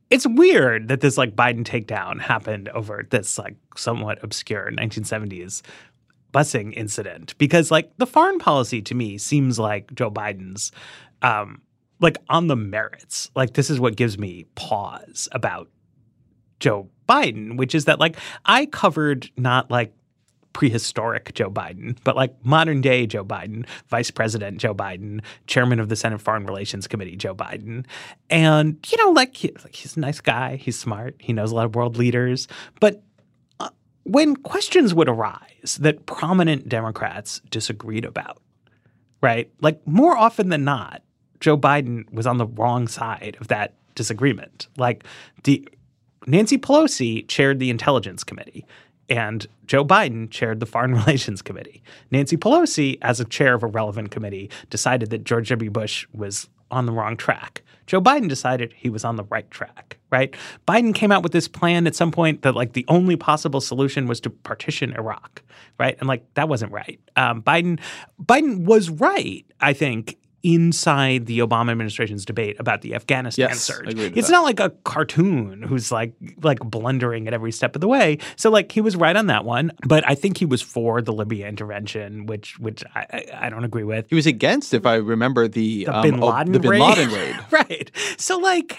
[0.10, 5.62] it's weird that this like Biden takedown happened over this like somewhat obscure 1970s
[6.34, 10.72] busing incident because like the foreign policy to me seems like Joe Biden's
[11.22, 11.62] um
[12.00, 13.30] like on the merits.
[13.36, 15.70] Like this is what gives me pause about
[16.60, 19.94] Joe Biden, which is that like I covered not like
[20.54, 25.90] prehistoric Joe Biden, but like modern day Joe Biden, Vice President Joe Biden, Chairman of
[25.90, 27.86] the Senate Foreign Relations Committee Joe Biden.
[28.30, 31.56] And, you know, like, he, like he's a nice guy, he's smart, he knows a
[31.56, 32.48] lot of world leaders.
[32.80, 33.02] But
[33.60, 33.70] uh,
[34.04, 38.42] when questions would arise that prominent Democrats disagreed about,
[39.22, 39.52] right?
[39.62, 41.04] Like more often than not,
[41.40, 44.68] Joe Biden was on the wrong side of that disagreement.
[44.78, 45.04] Like
[45.44, 45.68] the
[46.28, 48.66] Nancy Pelosi chaired the Intelligence Committee
[49.10, 51.84] and Joe Biden chaired the Foreign Relations Committee.
[52.12, 55.72] Nancy Pelosi, as a chair of a relevant committee, decided that George W.
[55.72, 57.64] Bush was on the wrong track.
[57.88, 60.36] Joe Biden decided he was on the right track, right?
[60.68, 64.06] Biden came out with this plan at some point that like the only possible solution
[64.06, 65.42] was to partition Iraq,
[65.80, 65.98] right?
[66.00, 67.00] And like that wasn't right.
[67.16, 67.80] Um, Biden
[68.24, 73.94] Biden was right, I think, inside the Obama administration's debate about the Afghanistan yes, surge.
[73.98, 74.32] It's that.
[74.32, 78.18] not like a cartoon who's like like blundering at every step of the way.
[78.36, 81.14] So like he was right on that one, but I think he was for the
[81.14, 84.06] Libya intervention, which which I, I don't agree with.
[84.10, 86.82] He was against, if I remember the, the um, Bin Laden the Bin raid.
[86.82, 87.40] Laden raid.
[87.52, 87.92] right.
[88.18, 88.78] So like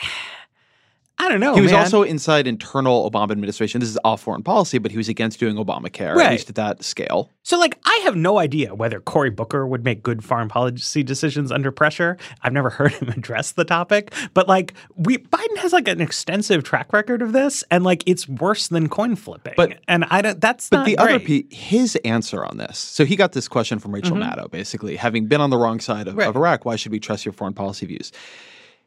[1.22, 1.54] I don't know.
[1.54, 1.80] he was man.
[1.82, 3.80] also inside internal Obama administration.
[3.80, 6.26] This is all foreign policy, but he was against doing Obamacare, Right.
[6.26, 7.30] at least at that scale.
[7.42, 11.52] So, like, I have no idea whether Cory Booker would make good foreign policy decisions
[11.52, 12.16] under pressure.
[12.42, 16.64] I've never heard him address the topic, but like, we Biden has like an extensive
[16.64, 19.54] track record of this, and like, it's worse than coin flipping.
[19.56, 20.40] But- and I don't.
[20.40, 22.78] That's But not the other piece, his answer on this.
[22.78, 26.06] So he got this question from Rachel Maddow, basically, having been on the wrong side
[26.08, 26.18] of, Mm-hmm.
[26.20, 26.28] Right.
[26.28, 28.10] of Iraq, why should we trust your foreign policy views?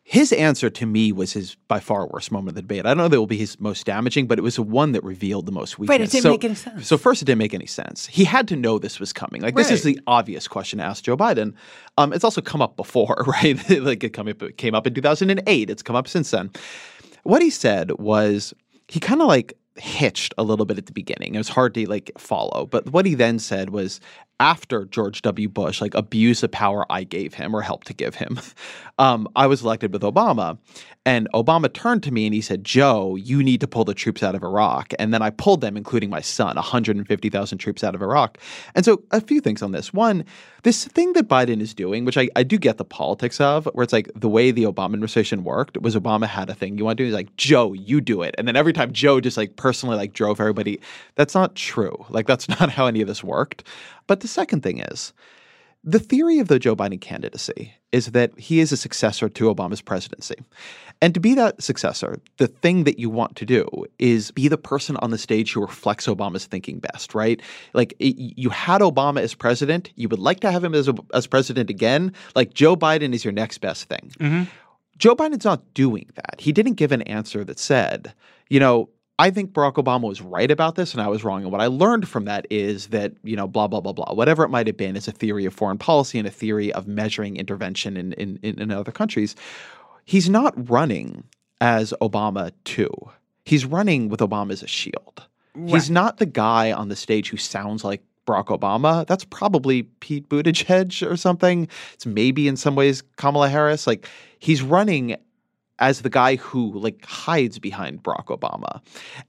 [0.06, 2.86] His answer to me was his by far worst moment of the debate.
[2.86, 4.92] I don't know that it will be his most damaging, but it was the one
[4.92, 5.94] that revealed the most weakness.
[5.94, 6.88] Right, it didn't so, make any sense.
[6.88, 8.08] So first, it didn't make any sense.
[8.08, 9.42] He had to know this was coming.
[9.42, 11.54] Like this is the obvious question to ask Joe Biden.
[11.98, 13.58] Um, it's also come up before, right?
[13.80, 15.70] like it come it came up in 2008.
[15.70, 16.52] It's come up since then.
[17.24, 18.54] What he said was
[18.90, 21.36] he kind of like hitched a little bit at the beginning.
[21.36, 22.66] It was hard to like follow.
[22.66, 24.00] But what he then said was
[24.44, 25.48] after George W.
[25.48, 28.38] Bush like abused the power I gave him or helped to give him,
[29.00, 30.58] um, I was elected with Obama.
[31.06, 34.24] And Obama turned to me and he said, Joe, you need to pull the troops
[34.24, 34.94] out of Iraq.
[35.00, 38.38] And then I pulled them, including my son, 150,000 troops out of Iraq.
[38.74, 39.94] And so a few things on this.
[39.94, 40.24] One,
[40.64, 43.84] this thing that Biden is doing, which I, I do get the politics of, where
[43.84, 46.98] it's like the way the Obama administration worked was Obama had a thing you want
[46.98, 47.06] to do.
[47.06, 48.34] He's like, Joe, you do it.
[48.38, 50.80] And then every time Joe just like personally like drove everybody.
[51.16, 52.06] That's not true.
[52.10, 53.66] Like that's not how any of this worked.
[54.08, 55.14] But the second thing is,
[55.84, 59.82] the theory of the Joe Biden candidacy is that he is a successor to Obama's
[59.82, 60.36] presidency.
[61.02, 63.68] And to be that successor, the thing that you want to do
[64.00, 67.42] is be the person on the stage who reflects Obama's thinking best, right?
[67.74, 71.28] Like it, you had Obama as president, you would like to have him as, as
[71.28, 72.14] president again.
[72.34, 74.12] Like Joe Biden is your next best thing.
[74.20, 74.44] Mm-hmm.
[74.98, 76.40] Joe Biden's not doing that.
[76.40, 78.14] He didn't give an answer that said,
[78.50, 78.90] you know,
[79.20, 81.44] I think Barack Obama was right about this and I was wrong.
[81.44, 84.44] And what I learned from that is that, you know, blah, blah, blah, blah, whatever
[84.44, 87.38] it might have been, it's a theory of foreign policy and a theory of measuring
[87.38, 89.36] intervention in, in, in, in other countries.
[90.04, 91.24] He's not running
[91.62, 92.92] as Obama too.
[93.46, 95.24] He's running with Obama as a shield.
[95.68, 99.06] He's not the guy on the stage who sounds like Barack Obama.
[99.06, 101.68] That's probably Pete Buttigieg or something.
[101.94, 103.86] It's maybe in some ways Kamala Harris.
[103.86, 104.10] Like
[104.40, 105.16] he's running
[105.80, 108.82] as the guy who like hides behind Barack Obama.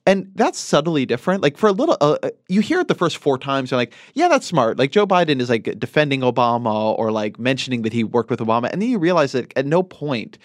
[0.07, 1.43] And that's subtly different.
[1.43, 3.95] Like for a little uh, uh, you hear it the first four times you're like,
[4.15, 4.79] yeah, that's smart.
[4.79, 8.69] Like Joe Biden is like defending Obama or like mentioning that he worked with Obama
[8.71, 10.39] and then you realize that at no point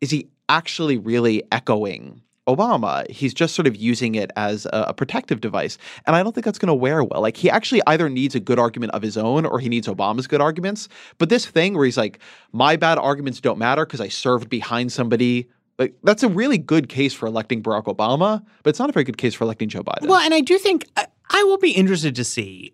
[0.00, 3.08] is he actually really echoing Obama.
[3.10, 5.78] He's just sort of using it as a, a protective device.
[6.06, 7.20] And I don't think that's going to wear well.
[7.20, 10.26] Like, he actually either needs a good argument of his own or he needs Obama's
[10.26, 10.88] good arguments.
[11.18, 12.20] But this thing where he's like,
[12.52, 15.48] my bad arguments don't matter because I served behind somebody.
[15.78, 19.04] Like, that's a really good case for electing Barack Obama, but it's not a very
[19.04, 20.08] good case for electing Joe Biden.
[20.08, 22.72] Well, and I do think I, I will be interested to see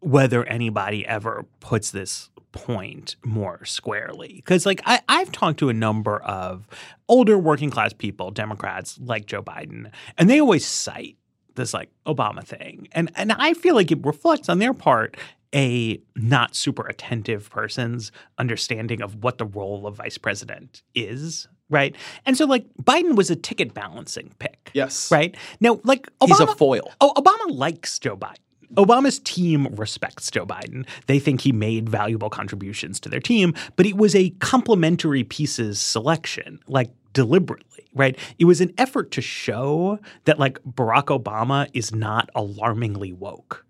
[0.00, 4.34] whether anybody ever puts this point more squarely.
[4.36, 6.66] Because, like, I, I've talked to a number of
[7.08, 11.16] older working class people, Democrats like Joe Biden, and they always cite
[11.54, 12.88] this like Obama thing.
[12.92, 15.16] And and I feel like it reflects on their part
[15.54, 21.48] a not super attentive person's understanding of what the role of vice president is.
[21.68, 21.94] Right.
[22.26, 24.70] And so like Biden was a ticket balancing pick.
[24.74, 25.10] Yes.
[25.10, 25.36] Right.
[25.60, 26.92] Now, like Obama, He's a foil.
[27.00, 28.36] Oh, Obama likes Joe Biden.
[28.76, 30.86] Obama's team respects Joe Biden.
[31.06, 35.80] They think he made valuable contributions to their team, but it was a complementary pieces
[35.80, 38.16] selection, like deliberately, right?
[38.38, 43.66] It was an effort to show that like Barack Obama is not alarmingly woke.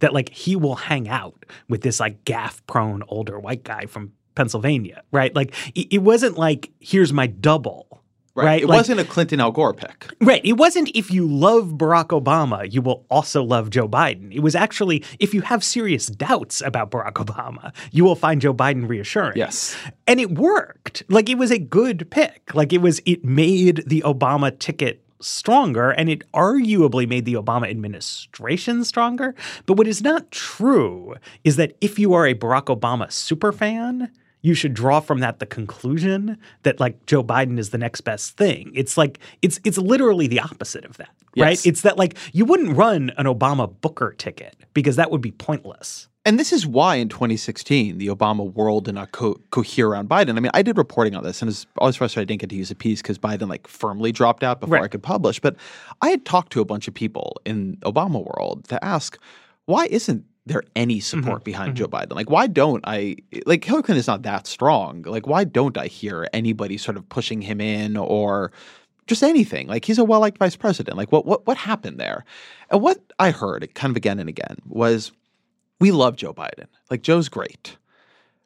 [0.00, 4.12] That like he will hang out with this like gaff prone older white guy from
[4.34, 5.34] Pennsylvania, right?
[5.34, 7.99] Like it, it wasn't like here's my double.
[8.34, 8.62] Right.
[8.62, 10.06] It Like- wasn't a Clinton Al Gore pick.
[10.20, 10.40] Right.
[10.44, 14.32] It wasn't if you love Barack Obama, you will also love Joe Biden.
[14.34, 18.54] It was actually if you have serious doubts about Barack Obama, you will find Joe
[18.54, 19.32] Biden reassuring.
[19.36, 19.76] Yes.
[20.06, 21.02] And it worked.
[21.08, 22.54] Like it was a good pick.
[22.54, 27.68] Like it was, it made the Obama ticket stronger and it arguably made the Obama
[27.70, 29.34] administration stronger.
[29.66, 31.14] But what is not true
[31.44, 34.08] is that if you are a Barack Obama superfan,
[34.42, 38.36] you should draw from that the conclusion that like Joe Biden is the next best
[38.36, 38.72] thing.
[38.74, 41.64] It's like it's it's literally the opposite of that, right?
[41.66, 46.08] It's that like you wouldn't run an Obama Booker ticket because that would be pointless.
[46.26, 50.36] And this is why in 2016, the Obama world did not co- cohere around Biden.
[50.36, 52.56] I mean, I did reporting on this, and it's always frustrating I didn't get to
[52.56, 54.84] use a piece because Biden like firmly dropped out before Right.
[54.84, 55.40] I could publish.
[55.40, 55.56] But
[56.02, 59.18] I had talked to a bunch of people in Obama world to ask,
[59.64, 62.14] why isn't there any support behind Joe Biden?
[62.14, 63.16] Like, why don't I
[63.46, 65.02] like Hillary Clinton is not that strong?
[65.02, 68.50] Like, why don't I hear anybody sort of pushing him in or
[69.06, 69.66] just anything?
[69.68, 70.96] Like, he's a well liked vice president.
[70.96, 72.24] Like, what what what happened there?
[72.70, 75.12] And what I heard kind of again and again was
[75.78, 76.66] we love Joe Biden.
[76.90, 77.76] Like Joe's great.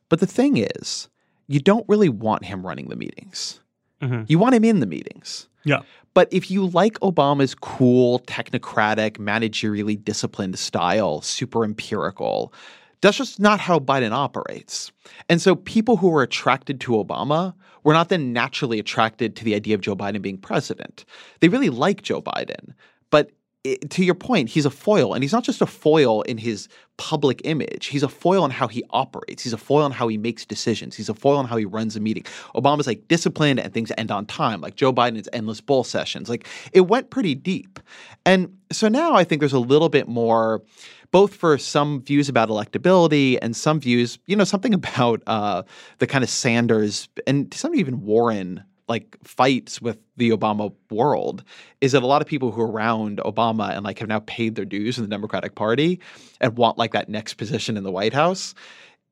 [0.08, 1.08] But the thing is,
[1.48, 3.60] you don't really want him running the meetings.
[4.02, 4.28] Mhm.
[4.28, 5.48] You want him in the meetings.
[5.64, 5.80] Yeah.
[6.14, 12.52] But if you like Obama's cool, technocratic, managerially disciplined style, super empirical,
[13.00, 14.92] that's just not how Biden operates.
[15.28, 17.52] And so people who were attracted to Obama
[17.82, 21.04] were not then naturally attracted to the idea of Joe Biden being president.
[21.40, 22.72] They really like Joe Biden,
[23.10, 23.30] but
[23.64, 27.40] to your point, he's a foil, and he's not just a foil in his public
[27.44, 27.86] image.
[27.86, 29.42] He's a foil in how he operates.
[29.42, 30.94] He's a foil in how he makes decisions.
[30.94, 32.24] He's a foil in how he runs a meeting.
[32.54, 36.28] Obama's like disciplined and things end on time, like Joe Biden's endless bull sessions.
[36.28, 37.80] Like it went pretty deep.
[38.26, 40.62] And so now I think there's a little bit more
[41.10, 45.62] both for some views about electability and some views, you know, something about uh,
[46.00, 51.42] the kind of Sanders and some even Warren like fights with the Obama world
[51.80, 54.54] is that a lot of people who are around Obama and like have now paid
[54.54, 56.00] their dues in the Democratic Party
[56.40, 58.54] and want like that next position in the White House.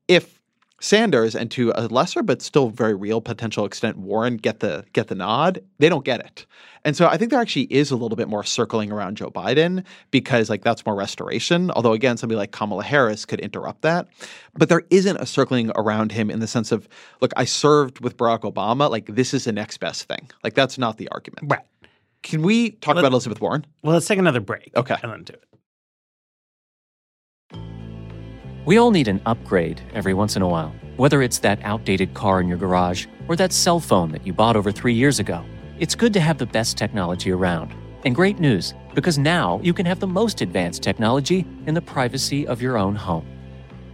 [0.07, 0.39] If
[0.83, 5.07] Sanders and to a lesser but still very real potential extent Warren get the get
[5.07, 6.45] the nod, they don't get it.
[6.83, 9.85] And so I think there actually is a little bit more circling around Joe Biden
[10.11, 11.71] because like that's more restoration.
[11.71, 14.09] Although again, somebody like Kamala Harris could interrupt that.
[14.55, 16.89] But there isn't a circling around him in the sense of,
[17.21, 20.29] look, I served with Barack Obama, like this is the next best thing.
[20.43, 21.49] Like that's not the argument.
[21.49, 21.63] Right.
[22.23, 23.65] Can we talk Let- about Elizabeth Warren?
[23.83, 24.71] Well, let's take another break.
[24.75, 24.97] Okay.
[25.01, 25.43] And then do it.
[28.65, 32.39] We all need an upgrade every once in a while, whether it's that outdated car
[32.39, 35.43] in your garage or that cell phone that you bought over three years ago.
[35.79, 37.73] It's good to have the best technology around.
[38.05, 42.47] And great news, because now you can have the most advanced technology in the privacy
[42.47, 43.27] of your own home.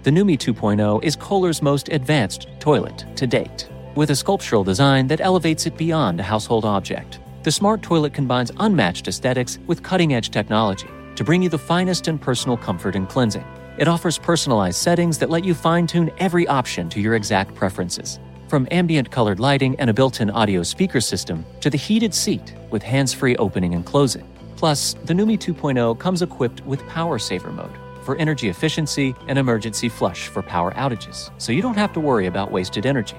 [0.04, 5.20] The Numi 2.0 is Kohler's most advanced toilet to date, with a sculptural design that
[5.20, 7.20] elevates it beyond a household object.
[7.42, 12.08] The smart toilet combines unmatched aesthetics with cutting edge technology to bring you the finest
[12.08, 13.46] in personal comfort and cleansing.
[13.80, 18.20] It offers personalized settings that let you fine tune every option to your exact preferences.
[18.50, 22.56] From ambient colored lighting and a built in audio speaker system to the heated seat
[22.72, 24.28] with hands free opening and closing.
[24.58, 27.72] Plus, the Numi 2.0 comes equipped with Power Saver mode
[28.04, 32.26] for energy efficiency and emergency flush for power outages, so you don't have to worry
[32.26, 33.16] about wasted energy.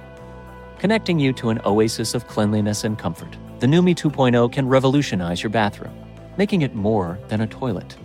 [0.79, 5.49] Connecting you to an oasis of cleanliness and comfort, the Numi 2.0 can revolutionize your
[5.49, 5.97] bathroom,
[6.37, 7.97] making it more than a toilet.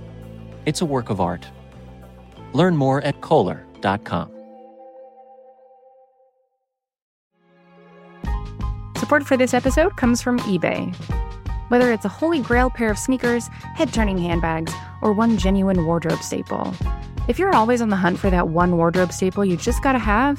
[0.65, 1.45] It's a work of art.
[2.55, 4.31] Learn more at Kohler.com.
[8.97, 10.95] Support for this episode comes from eBay.
[11.67, 16.21] Whether it's a holy grail pair of sneakers, head turning handbags, or one genuine wardrobe
[16.21, 16.73] staple,
[17.27, 20.37] if you're always on the hunt for that one wardrobe staple you just gotta have,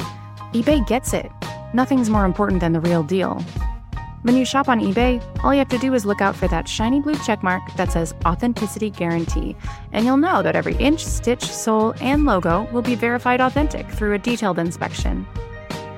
[0.54, 1.30] eBay gets it.
[1.74, 3.44] Nothing's more important than the real deal.
[4.22, 6.68] When you shop on eBay, all you have to do is look out for that
[6.68, 9.56] shiny blue checkmark that says Authenticity Guarantee,
[9.92, 14.14] and you'll know that every inch, stitch, sole, and logo will be verified authentic through
[14.14, 15.26] a detailed inspection.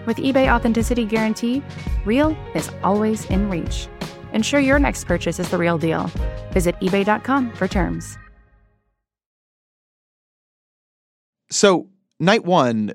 [0.07, 1.63] With eBay Authenticity Guarantee,
[2.05, 3.89] real is always in reach.
[4.33, 6.11] Ensure your next purchase is the real deal.
[6.53, 8.19] Visit eBay.com for terms.
[11.51, 11.89] So
[12.21, 12.95] night one,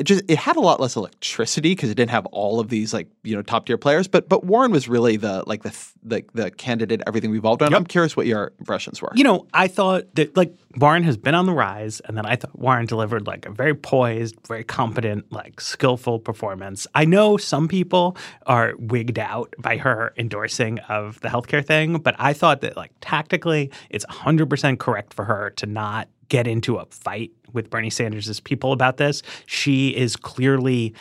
[0.00, 2.94] it just it had a lot less electricity because it didn't have all of these
[2.94, 4.08] like you know top tier players.
[4.08, 7.70] But but Warren was really the like the the, the candidate everything revolved on.
[7.70, 7.78] Yep.
[7.78, 9.12] I'm curious what your impressions were.
[9.14, 12.36] You know, I thought that like Warren has been on the rise, and then I
[12.36, 16.86] thought Warren delivered like a very poised, very competent, like skillful performance.
[16.94, 22.14] I know some people are wigged out by her endorsing of the healthcare thing, but
[22.18, 26.86] I thought that like tactically, it's 100% correct for her to not get into a
[26.86, 29.22] fight with Bernie Sanders' people about this.
[29.44, 30.94] She is clearly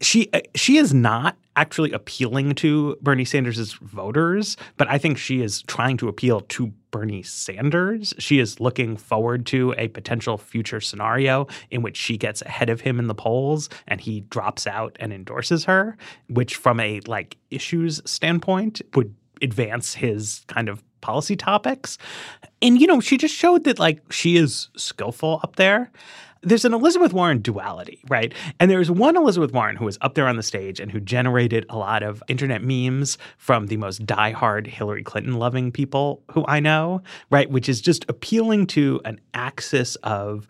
[0.00, 5.40] she uh, she is not actually appealing to Bernie Sanders' voters, but I think she
[5.40, 8.12] is trying to appeal to Bernie Sanders.
[8.18, 12.80] She is looking forward to a potential future scenario in which she gets ahead of
[12.80, 15.96] him in the polls and he drops out and endorses her,
[16.28, 21.98] which from a like issues standpoint would advance his kind of policy topics.
[22.62, 25.90] And you know, she just showed that like she is skillful up there
[26.44, 28.32] there's an Elizabeth Warren duality, right?
[28.60, 31.66] And there's one Elizabeth Warren who was up there on the stage and who generated
[31.68, 36.60] a lot of internet memes from the most diehard Hillary Clinton loving people who I
[36.60, 37.50] know, right?
[37.50, 40.46] Which is just appealing to an axis of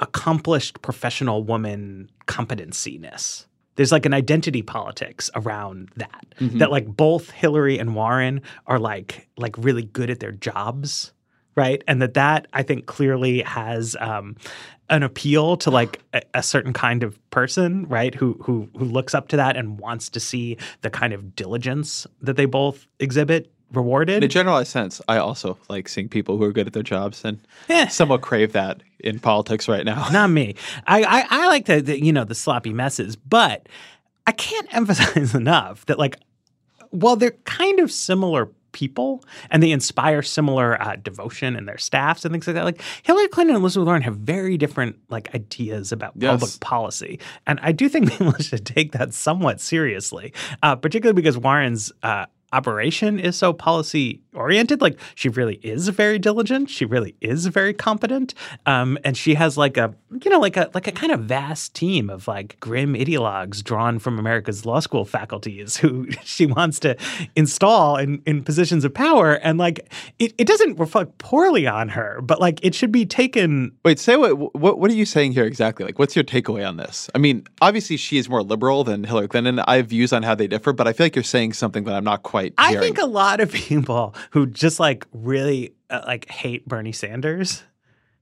[0.00, 3.46] accomplished professional woman competenciness.
[3.76, 6.26] There's like an identity politics around that.
[6.58, 11.12] That like both Hillary and Warren are like like really good at their jobs
[11.56, 14.36] right and that that i think clearly has um,
[14.88, 19.14] an appeal to like a, a certain kind of person right who who who looks
[19.14, 23.50] up to that and wants to see the kind of diligence that they both exhibit
[23.72, 26.82] rewarded In a generalized sense, I also like seeing people who are good at their
[26.82, 27.38] jobs and
[27.68, 27.88] Eh.
[27.88, 30.08] somewhat crave that in politics right now.
[30.12, 30.54] not me
[30.86, 33.68] i i, I like the, the you know the sloppy messes but
[34.26, 36.16] i can't emphasize enough that like
[36.90, 42.26] while they're kind of similar people and they inspire similar uh, devotion in their staffs
[42.26, 42.64] and things like that.
[42.64, 46.30] Like Hillary Clinton and Elizabeth Warren have very different like ideas about Yes.
[46.38, 51.38] public policy, and I do think people should take that somewhat seriously, uh, particularly because
[51.38, 51.90] Warren's.
[52.02, 57.46] Uh, operation is so policy oriented like she really is very diligent she really is
[57.46, 58.34] very competent
[58.66, 61.74] um, and she has like a you know like a like a kind of vast
[61.74, 66.96] team of like grim ideologues drawn from america's law school faculties who she wants to
[67.34, 69.80] install in, in positions of power and like
[70.18, 74.16] it, it doesn't reflect poorly on her but like it should be taken Wait, say
[74.16, 75.84] what, what what are you saying here exactly?
[75.84, 77.08] Like what's your takeaway on this?
[77.14, 79.60] I mean, obviously she is more liberal than Hillary Clinton.
[79.60, 81.94] I have views on how they differ, but I feel like you're saying something that
[81.94, 82.82] I'm not quite I hearing.
[82.82, 87.62] think a lot of people who just like really uh, like hate Bernie Sanders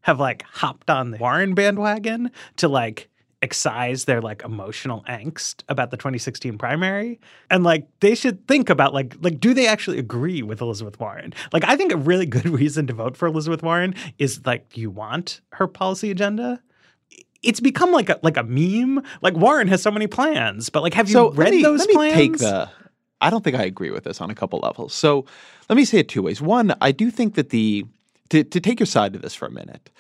[0.03, 3.09] have like hopped on the Warren bandwagon to like
[3.41, 7.21] excise their like emotional angst about the 2016 primary.
[7.51, 11.35] And like they should think about like like do they actually agree with Elizabeth Warren?
[11.53, 14.91] Like I think a really good reason to vote for Elizabeth Warren is like you
[14.91, 16.63] want her policy agenda.
[17.43, 19.03] It's become like a like a meme.
[19.21, 21.89] Like Warren has so many plans but like have you so read me, those let
[21.89, 22.15] me plans?
[22.15, 22.71] take the
[23.25, 24.93] I don't think I agree with this on a couple levels.
[24.95, 25.25] So
[25.69, 26.41] let me say it two ways.
[26.43, 27.85] One, I do think that the
[28.31, 29.91] to, to take your side of this for a minute,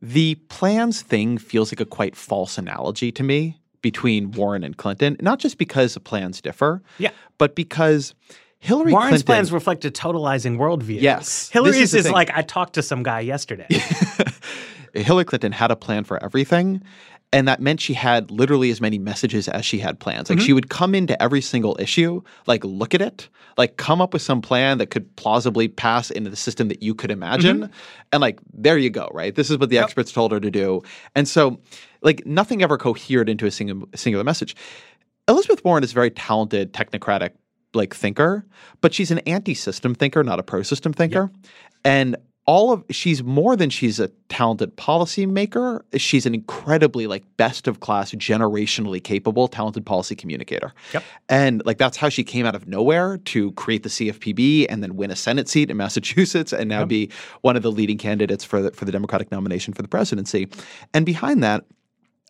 [0.00, 5.16] the plans thing feels like a quite false analogy to me between Warren and Clinton,
[5.20, 7.10] not just because the plans differ, Yeah.
[7.38, 8.14] but because
[8.60, 11.00] Hillary Warren's Clinton plans reflect a totalizing worldview.
[11.00, 11.48] Yes.
[11.50, 13.66] Hillary's is is, like I talked to some guy yesterday.
[14.94, 16.82] Hillary Clinton had a plan for everything.
[17.30, 20.30] And that meant she had literally as many messages as she had plans.
[20.30, 20.54] Like she mm-hmm.
[20.54, 24.40] would come into every single issue, like look at it, like come up with some
[24.40, 27.60] plan that could plausibly pass into the system that you could imagine.
[27.64, 27.72] Mm-hmm.
[28.12, 29.34] And like, there you go, right?
[29.34, 30.80] This is what the experts told her to do.
[31.14, 31.60] And so,
[32.00, 34.56] like, nothing ever cohered into a single, singular message.
[35.28, 37.32] Elizabeth Warren is a very talented, technocratic
[37.74, 38.46] like thinker,
[38.80, 41.30] but she's an anti-system thinker, not a pro-system thinker.
[41.84, 42.16] And
[42.48, 45.82] all of she's more than she's a talented policymaker.
[45.98, 50.72] She's an incredibly like best of class, generationally capable, talented policy communicator.
[50.94, 51.04] Yep.
[51.28, 54.96] And like that's how she came out of nowhere to create the CFPB and then
[54.96, 57.10] win a Senate seat in Massachusetts and now be
[57.42, 60.48] one of the leading candidates for the for the Democratic nomination for the presidency.
[60.94, 61.66] And behind that,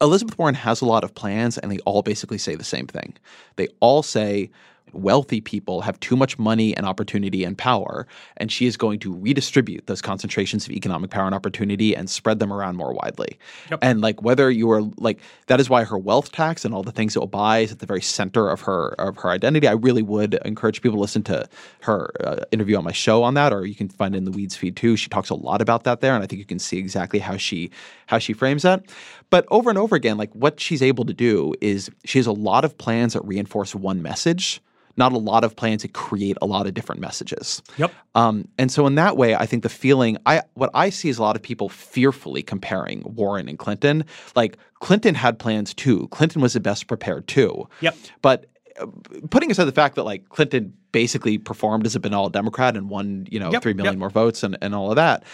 [0.01, 3.17] Elizabeth Warren has a lot of plans, and they all basically say the same thing.
[3.55, 4.51] They all say
[4.93, 9.15] wealthy people have too much money and opportunity and power, and she is going to
[9.15, 13.39] redistribute those concentrations of economic power and opportunity and spread them around more widely.
[13.83, 16.93] And like whether you are like that is why her wealth tax and all the
[16.93, 19.69] things it will buy is at the very center of her of her identity.
[19.69, 21.49] I really would encourage people to listen to
[21.81, 24.31] her uh, interview on my show on that, or you can find it in the
[24.31, 24.97] Weeds feed too.
[24.97, 27.37] She talks a lot about that there, and I think you can see exactly how
[27.37, 27.71] she
[28.07, 28.85] how she frames that.
[29.31, 32.33] But over and over again, like what she's able to do is she has a
[32.33, 34.61] lot of plans that reinforce one message,
[34.99, 37.63] not a lot of plans that create a lot of different messages.
[37.77, 37.93] Yep.
[38.15, 41.19] Um, and so in that way, I think the feeling I what I see is
[41.19, 44.05] a lot of people fearfully comparing Warren and Clinton.
[44.35, 46.09] Like Clinton had plans too.
[46.09, 47.69] Clinton was the best prepared too.
[47.81, 47.97] Yep.
[48.21, 48.47] But
[48.81, 48.87] uh,
[49.31, 53.27] putting aside the fact that like Clinton basically performed as a banal Democrat and won,
[53.31, 53.99] you know, Yep, three million yep.
[53.99, 55.25] more votes and, and all of that.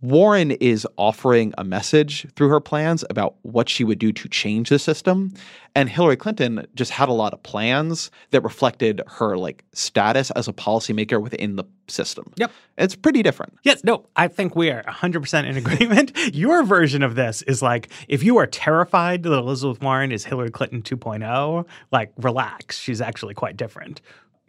[0.00, 4.68] Warren is offering a message through her plans about what she would do to change
[4.68, 5.34] the system.
[5.74, 10.46] And Hillary Clinton just had a lot of plans that reflected her like status as
[10.46, 12.32] a policymaker within the system.
[12.36, 12.52] Yep.
[12.76, 13.58] It's pretty different.
[13.64, 16.16] Yes, no, I think we are 100% in agreement.
[16.34, 20.50] Your version of this is like if you are terrified that Elizabeth Warren is Hillary
[20.50, 24.00] Clinton 2.0, like relax, she's actually quite different.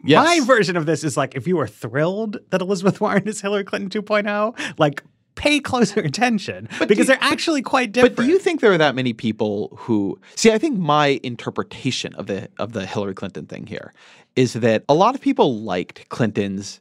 [0.04, 0.24] Yes.
[0.24, 3.64] My version of this is like if you are thrilled that Elizabeth Warren is Hillary
[3.64, 5.02] Clinton 2.0, like
[5.40, 8.16] pay closer attention because you- they're actually quite different.
[8.16, 10.52] But do you think there are that many people who see?
[10.52, 13.92] I think my interpretation of the of the Hillary Clinton thing here
[14.36, 16.80] is that a lot of people liked Clinton's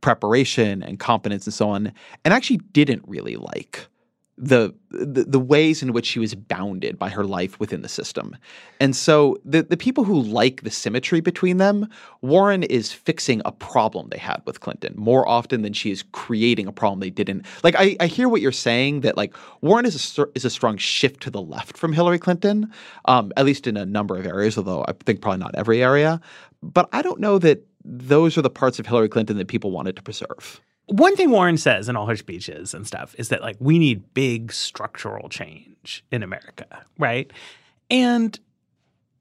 [0.00, 1.92] preparation and competence and so on,
[2.24, 3.86] and actually didn't really like
[4.38, 8.36] the, the ways in which she was bounded by her life within the system.
[8.80, 11.88] And so the the people who like the symmetry between them,
[12.22, 16.66] Warren is fixing a problem they had with Clinton more often than she is creating
[16.66, 17.44] a problem they didn't.
[17.64, 20.76] Like I, I hear what you're saying that like Warren is a is a strong
[20.76, 22.72] shift to the left from Hillary Clinton,
[23.06, 26.20] um, at least in a number of areas, although I think probably not every area.
[26.62, 29.96] But I don't know that those are the parts of Hillary Clinton that people wanted
[29.96, 30.60] to preserve.
[30.88, 34.14] One thing Warren says in all her speeches and stuff is that like we need
[34.14, 37.30] big structural change in America, right?
[37.90, 38.38] And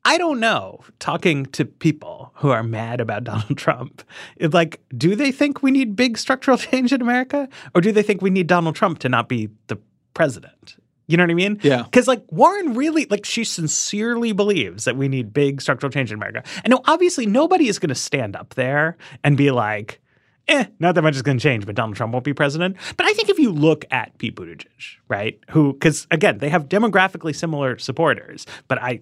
[0.05, 4.03] I don't know, talking to people who are mad about Donald Trump,
[4.37, 7.49] it's like, do they think we need big structural change in America?
[7.75, 9.77] Or do they think we need Donald Trump to not be the
[10.13, 10.77] president?
[11.07, 11.59] You know what I mean?
[11.61, 11.83] Yeah.
[11.83, 16.17] Because like Warren really, like she sincerely believes that we need big structural change in
[16.17, 16.43] America.
[16.63, 20.01] And no, obviously nobody is going to stand up there and be like,
[20.47, 22.77] eh, not that much is going to change, but Donald Trump won't be president.
[22.95, 26.69] But I think if you look at Pete Buttigieg, right, who, because again, they have
[26.69, 29.01] demographically similar supporters, but I,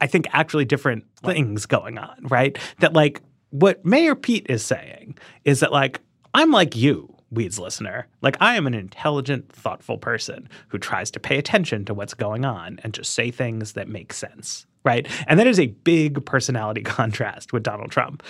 [0.00, 2.58] I think actually different things going on, right?
[2.80, 3.20] That like
[3.50, 6.00] what Mayor Pete is saying is that like
[6.34, 7.10] I'm like you.
[7.30, 8.06] Weeds listener.
[8.22, 12.44] Like, I am an intelligent, thoughtful person who tries to pay attention to what's going
[12.44, 15.08] on and just say things that make sense, right?
[15.26, 18.22] And that is a big personality contrast with Donald Trump.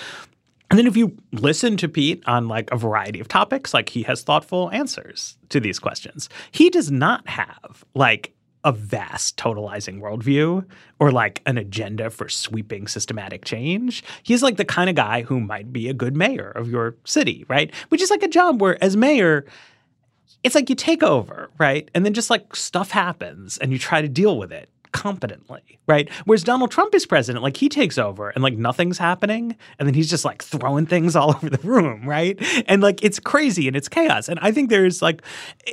[0.74, 4.02] And then if you listen to Pete on like a variety of topics, like he
[4.02, 6.28] has thoughtful answers to these questions.
[6.50, 10.68] He does not have like a vast totalizing worldview
[10.98, 14.02] or like an agenda for sweeping systematic change.
[14.24, 17.44] He's like the kind of guy who might be a good mayor of your city,
[17.46, 17.72] right?
[17.90, 19.46] Which is like a job where, as mayor,
[20.42, 21.88] it's like you take over, right?
[21.94, 26.08] And then just like stuff happens and you try to deal with it competently, right?
[26.24, 29.92] Whereas Donald Trump is president, like he takes over and like nothing's happening and then
[29.92, 32.38] he's just like throwing things all over the room, right?
[32.66, 34.28] And like it's crazy and it's chaos.
[34.28, 35.22] And I think there's like
[35.66, 35.72] eh,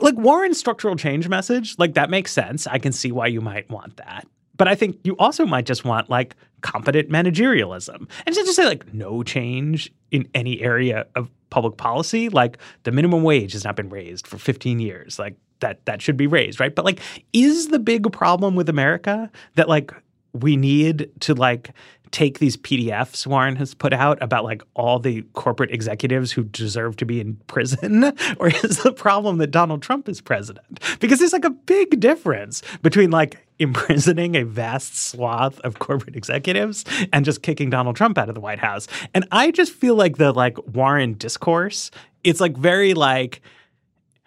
[0.00, 2.66] like Warren's structural change message, like that makes sense.
[2.66, 4.26] I can see why you might want that.
[4.56, 8.08] But I think you also might just want like competent managerialism.
[8.26, 12.90] And just to say like no change in any area of public policy, like the
[12.90, 15.18] minimum wage has not been raised for 15 years.
[15.18, 16.74] Like that that should be raised, right?
[16.74, 17.00] But like
[17.32, 19.92] is the big problem with America that like
[20.32, 21.70] we need to like
[22.10, 26.96] take these PDFs Warren has put out about like all the corporate executives who deserve
[26.96, 28.04] to be in prison?
[28.38, 30.80] or is the problem that Donald Trump is president?
[31.00, 36.84] Because there's like a big difference between like imprisoning a vast swath of corporate executives
[37.12, 38.86] and just kicking Donald Trump out of the White House.
[39.14, 41.90] And I just feel like the like Warren discourse,
[42.24, 43.42] it's like very like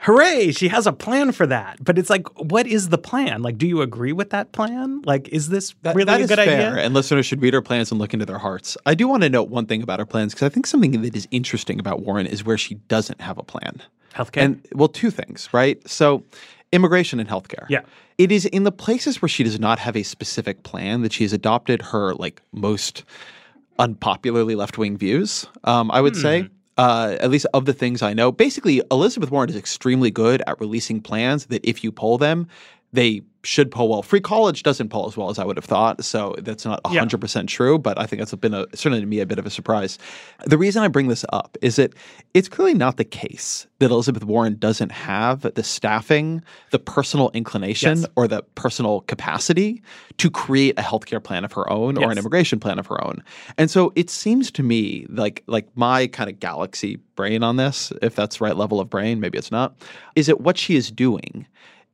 [0.01, 1.83] hooray, she has a plan for that.
[1.83, 3.41] But it's like, what is the plan?
[3.41, 5.01] Like, do you agree with that plan?
[5.05, 6.83] Like, is this That- really that a good fair, idea?
[6.83, 8.77] And listeners should read her plans and look into their hearts.
[8.85, 11.15] I do want to note one thing about her plans because I think something that
[11.15, 13.81] is interesting about Warren is where she doesn't have a plan.
[14.15, 14.41] Healthcare.
[14.41, 15.79] And well, two things, right?
[15.87, 16.23] So,
[16.71, 17.65] immigration and healthcare.
[17.69, 17.81] Yeah.
[18.17, 21.23] It is in the places where she does not have a specific plan that she
[21.23, 23.03] has adopted her like most
[23.79, 25.47] unpopularly left wing views.
[25.63, 26.49] Um, I would say.
[26.81, 30.59] Uh, at least of the things I know, basically Elizabeth Warren is extremely good at
[30.59, 32.47] releasing plans that if you poll them,
[32.91, 34.03] they should poll well.
[34.03, 37.01] Free college doesn't poll as well as I would have thought, so that's not Yeah.
[37.03, 39.49] 100% true, but I think that's been a, certainly to me a bit of a
[39.49, 39.97] surprise.
[40.45, 41.93] The reason I bring this up is that
[42.35, 47.97] it's clearly not the case that Elizabeth Warren doesn't have the staffing, the personal inclination,
[47.97, 48.05] Yes.
[48.15, 49.81] or the personal capacity
[50.17, 53.23] to create a healthcare plan of her own or an immigration plan of her own.
[53.57, 57.91] And so it seems to me like like my kind of galaxy brain on this,
[58.03, 59.75] if that's the right level of brain, maybe it's not,
[60.15, 61.47] is it what she is doing?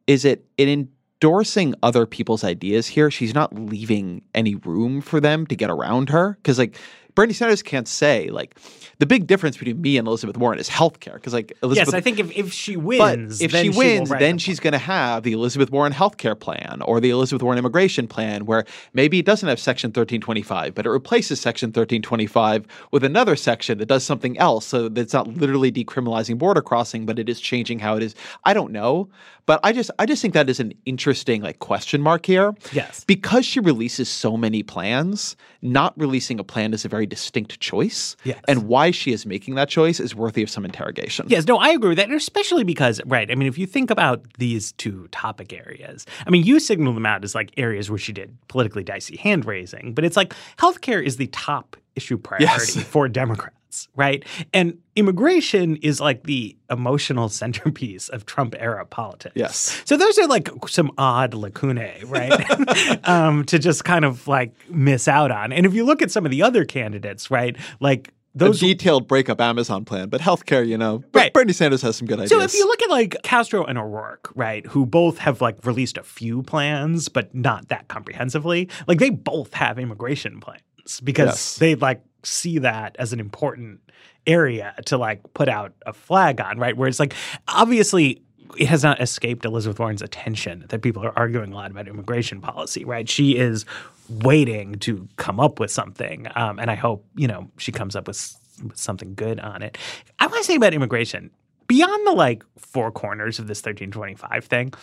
[0.07, 0.89] Is it in
[1.21, 3.09] endorsing other people's ideas here?
[3.11, 6.37] She's not leaving any room for them to get around her.
[6.41, 6.77] Because like
[7.15, 8.59] Bernie Sanders can't say like
[8.99, 11.15] the big difference between me and Elizabeth Warren is healthcare.
[11.15, 14.19] Because like Elizabeth yes, I think if, if she wins, if then she wins, write
[14.19, 17.57] then the she's going to have the Elizabeth Warren healthcare plan or the Elizabeth Warren
[17.57, 23.03] immigration plan, where maybe it doesn't have Section 1325, but it replaces Section 1325 with
[23.03, 24.67] another section that does something else.
[24.67, 28.13] So that's not literally decriminalizing border crossing, but it is changing how it is.
[28.45, 29.09] I don't know,
[29.47, 32.53] but I just I just think that is an interesting like question mark here.
[32.71, 33.03] Yes.
[33.05, 38.15] because she releases so many plans, not releasing a plan is a very distinct choice.
[38.23, 38.39] Yes.
[38.47, 41.25] and why she is making that choice is worthy of some interrogation.
[41.29, 43.31] Yes, no, I agree with that, and especially because, right?
[43.31, 47.05] I mean, if you think about these two topic areas, I mean, you signal them
[47.05, 51.01] out as like areas where she did politically dicey hand raising, but it's like healthcare
[51.03, 52.83] is the top issue priority Yes.
[52.83, 53.55] for Democrats,
[53.95, 54.23] right?
[54.53, 59.33] And immigration is like the emotional centerpiece of Trump era politics.
[59.35, 59.81] Yes.
[59.85, 63.07] So those are like some odd lacunae, right?
[63.07, 65.51] um, to just kind of like miss out on.
[65.51, 69.07] And if you look at some of the other candidates, right, like those a detailed
[69.07, 71.33] breakup Amazon plan, but healthcare, you know, Right.
[71.33, 72.29] Bernie Sanders has some good ideas.
[72.29, 75.97] So if you look at like Castro and O'Rourke, right, who both have like released
[75.97, 80.61] a few plans, but not that comprehensively, like they both have immigration plans
[81.03, 81.55] because Yes.
[81.57, 83.79] they like see that as an important
[84.25, 86.75] area to like put out a flag on, right?
[86.75, 87.13] Where it's like
[87.47, 88.21] obviously
[88.57, 92.41] it has not escaped Elizabeth Warren's attention that people are arguing a lot about immigration
[92.41, 93.09] policy, right?
[93.09, 93.65] She is
[94.09, 98.07] waiting to come up with something, um, and I hope you know she comes up
[98.07, 99.77] with, with something good on it.
[100.19, 101.31] I want to say about immigration
[101.67, 104.73] beyond the like four corners of this 1325 thing.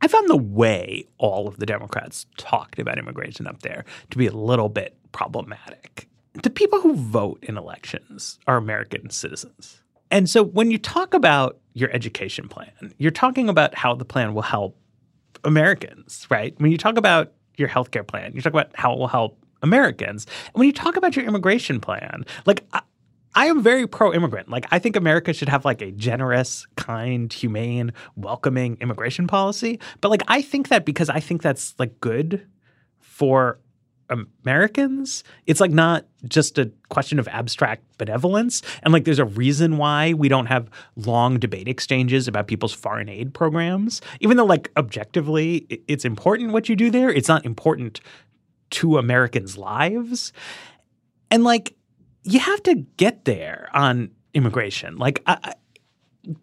[0.00, 4.26] I found the way all of the Democrats talked about immigration up there to be
[4.26, 6.08] a little bit problematic.
[6.34, 9.82] The people who vote in elections are American citizens.
[10.10, 14.34] And so when you talk about your education plan, you're talking about how the plan
[14.34, 14.76] will help
[15.44, 16.54] Americans, right?
[16.58, 20.26] When you talk about your healthcare plan, you talk about how it will help Americans.
[20.46, 22.82] And when you talk about your immigration plan, like I,
[23.34, 24.50] I am very pro immigrant.
[24.50, 29.80] Like, I think America should have like a generous, kind, humane, welcoming immigration policy.
[30.00, 32.46] But like, I think that because I think that's like good
[33.00, 33.58] for
[34.12, 35.24] Americans.
[35.46, 38.62] It's like not just a question of abstract benevolence.
[38.82, 43.08] And like there's a reason why we don't have long debate exchanges about people's foreign
[43.08, 44.00] aid programs.
[44.20, 48.00] Even though like objectively it's important what you do there, it's not important
[48.70, 50.32] to Americans' lives.
[51.30, 51.74] And like
[52.24, 54.96] you have to get there on immigration.
[54.96, 55.54] Like I,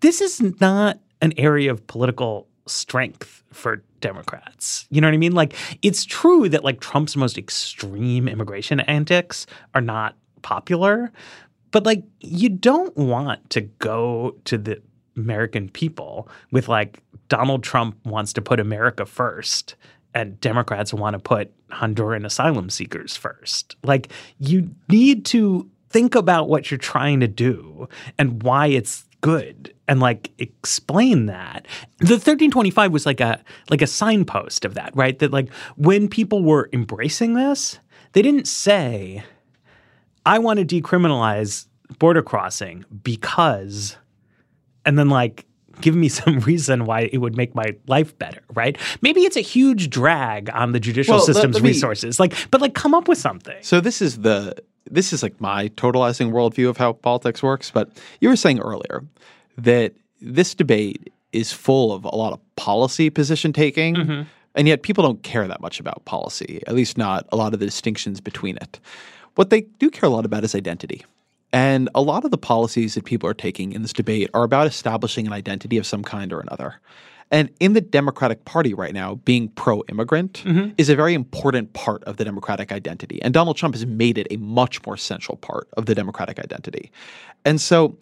[0.02, 4.88] this is not an area of political strength for Democrats.
[4.90, 5.34] You know what I mean?
[5.34, 11.12] Like it's true that like Trump's most extreme immigration antics are not popular,
[11.72, 14.82] but like you don't want to go to the
[15.16, 19.76] American people with like Donald Trump wants to put America first
[20.14, 23.76] and Democrats want to put Honduran asylum seekers first.
[23.84, 27.88] Like you need to think about what you're trying to do
[28.18, 31.68] and why it's good and like explain that.
[32.00, 35.18] The 1325 was like a like a signpost of that, right?
[35.20, 37.80] That like when people were embracing this,
[38.14, 39.24] they didn't say
[40.26, 41.66] I want to decriminalize
[41.98, 43.98] border crossing because
[44.86, 45.46] and then like
[45.82, 48.78] give me some reason why it would make my life better, right?
[49.02, 52.20] Maybe it's a huge drag on the judicial Well, let- system's let me- resources.
[52.20, 53.58] Like but like come up with something.
[53.62, 54.56] So this is the
[54.90, 57.72] this is like my totalizing worldview of how politics works.
[57.72, 57.90] But
[58.22, 59.04] you were saying earlier
[59.58, 64.22] that this debate is full of a lot of policy position taking, mm-hmm.
[64.56, 66.62] and yet people don't care that much about policy.
[66.68, 68.80] At least not a lot of the distinctions between it.
[69.36, 71.06] What they do care a lot about is identity.
[71.52, 74.68] And a lot of the policies that people are taking in this debate are about
[74.68, 76.80] establishing an identity of some kind or another.
[77.32, 80.72] And in the Democratic Party right now, being pro immigrant mm-hmm.
[80.78, 83.22] is a very important part of the Democratic identity.
[83.22, 86.92] And Donald Trump has made it a much more central part of the Democratic identity.
[87.46, 87.98] And so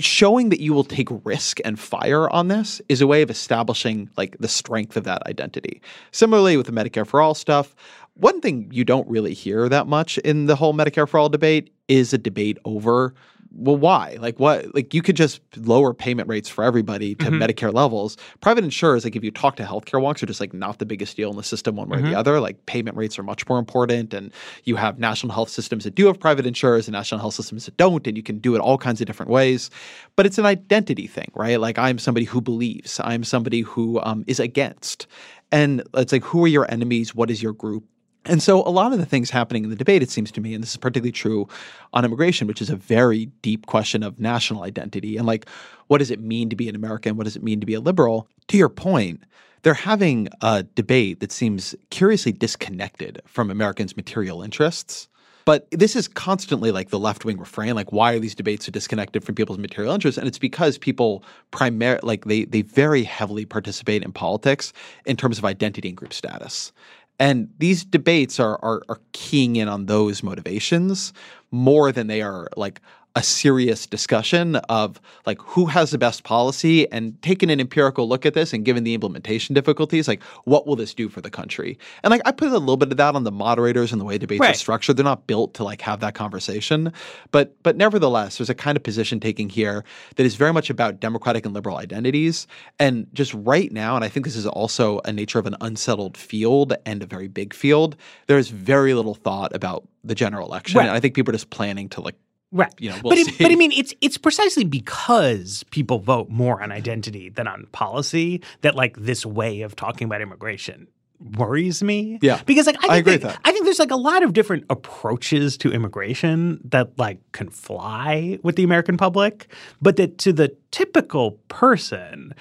[0.00, 4.10] showing that you will take risk and fire on this is a way of establishing
[4.16, 5.80] like the strength of that identity.
[6.10, 7.74] Similarly with the Medicare for all stuff,
[8.14, 11.72] one thing you don't really hear that much in the whole Medicare for all debate
[11.86, 13.14] is a debate over
[13.52, 14.16] well why?
[14.20, 18.16] Like what like you could just lower payment rates for everybody to medicare levels.
[18.40, 21.16] Private insurers like if you talk to healthcare wonks are just like not the biggest
[21.16, 22.40] deal in the system one way or the other.
[22.40, 24.32] Like payment rates are much more important and
[24.64, 27.76] you have national health systems that do have private insurers and national health systems that
[27.76, 29.70] don't and you can do it all kinds of different ways.
[30.16, 31.60] But it's an identity thing right?
[31.60, 33.00] Like i'm somebody who believes.
[33.02, 35.06] I'm somebody who um, is against.
[35.50, 37.14] And it's like who are your enemies?
[37.14, 37.84] What is your group
[38.24, 40.54] and so, a lot of the things happening in the debate, it seems to me,
[40.54, 41.48] and this is particularly true
[41.92, 45.46] on immigration, which is a very deep question of national identity and like,
[45.86, 47.16] what does it mean to be an American?
[47.16, 48.28] What does it mean to be a liberal?
[48.48, 49.22] To your point,
[49.62, 55.08] they're having a debate that seems curiously disconnected from Americans' material interests.
[55.48, 58.70] But this is constantly like the left wing refrain, like why are these debates so
[58.70, 60.18] disconnected from people's material interests?
[60.18, 64.74] And it's because people primarily like they they very heavily participate in politics
[65.06, 66.70] in terms of identity and group status.
[67.18, 71.12] And these debates are, are are keying in on those motivations
[71.50, 72.80] more than they are like
[73.18, 78.24] a serious discussion of like who has the best policy and taking an empirical look
[78.24, 81.76] at this and given the implementation difficulties, like what will this do for the country?
[82.04, 84.18] And like I put a little bit of that on the moderators and the way
[84.18, 84.96] debates are structured.
[84.96, 86.92] They're not built to like have that conversation.
[87.32, 89.82] But but nevertheless, there's a kind of position taking here
[90.14, 92.46] that is very much about democratic and liberal identities.
[92.78, 96.16] And just right now, and I think this is also a nature of an unsettled
[96.16, 97.96] field and a very big field,
[98.28, 100.78] there is very little thought about the general election.
[100.78, 100.86] Right.
[100.86, 102.14] And I think people are just planning to like
[102.50, 102.72] Right.
[102.78, 106.62] you know, we'll but, it, but I mean, it's it's precisely because people vote more
[106.62, 110.88] on identity than on policy that like this way of talking about immigration
[111.36, 112.18] worries me.
[112.22, 112.40] Yeah.
[112.46, 113.38] Because like I, I agree that.
[113.44, 118.38] I think there's like a lot of different approaches to immigration that like can fly
[118.42, 122.34] with the American public, but that to the typical person,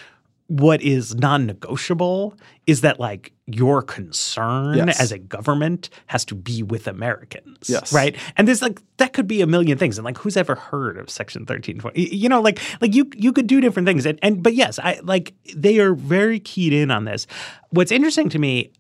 [0.48, 2.34] what is non-negotiable
[2.68, 5.00] is that like your concern Yes.
[5.00, 7.70] as a government has to be with Americans.
[7.70, 7.92] Yes.
[7.92, 8.16] Right.
[8.38, 9.98] And there's like that could be a million things.
[9.98, 12.16] And like who's ever heard of section 1320?
[12.16, 14.06] You know, like like you you could do different things.
[14.06, 17.28] And, and but yes, I like they are very keyed in on this.
[17.72, 18.72] What's interesting to me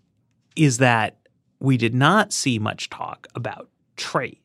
[0.55, 1.17] is that
[1.59, 4.37] we did not see much talk about trade.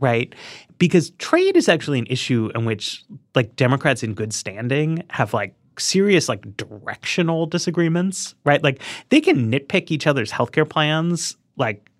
[0.00, 0.32] Right?
[0.78, 5.56] Because trade is actually an issue in which like Democrats in good standing have like
[5.80, 8.62] serious like directional disagreements, right?
[8.62, 11.90] Like they can nitpick each other's healthcare plans like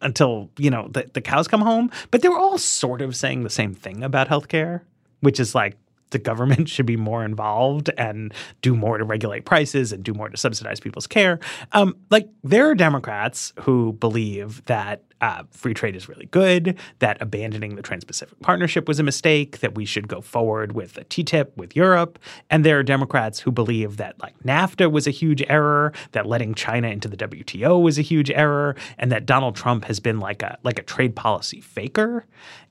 [0.00, 3.50] until, you know, the, the cows come home, but they're all sort of saying the
[3.50, 4.82] same thing about healthcare,
[5.20, 5.76] which is like
[6.10, 10.28] the government should be more involved and do more to regulate prices and do more
[10.28, 11.40] to subsidize people's care.
[11.72, 17.16] Um, like there are Democrats who believe that uh, free trade is really good, that
[17.22, 21.04] abandoning the Trans Pacific Partnership was a mistake, that we should go forward with a
[21.04, 22.18] TTIP with Europe.
[22.50, 26.54] And there are Democrats who believe that like NAFTA was a huge error, that letting
[26.54, 30.42] China into the WTO was a huge error, and that Donald Trump has been like
[30.42, 32.26] a like a trade policy faker.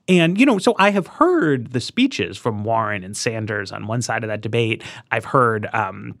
[0.08, 4.02] And, you know, so I have heard the speeches from Warren and Sanders on one
[4.02, 4.82] side of that debate.
[5.12, 6.18] I've heard um,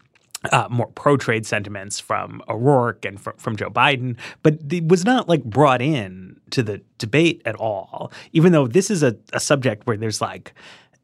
[0.50, 5.04] uh, more pro trade sentiments from O'Rourke and from, from Joe Biden, but it was
[5.04, 8.12] not like brought in to the debate at all.
[8.32, 10.54] Even though this is a, a subject where there's like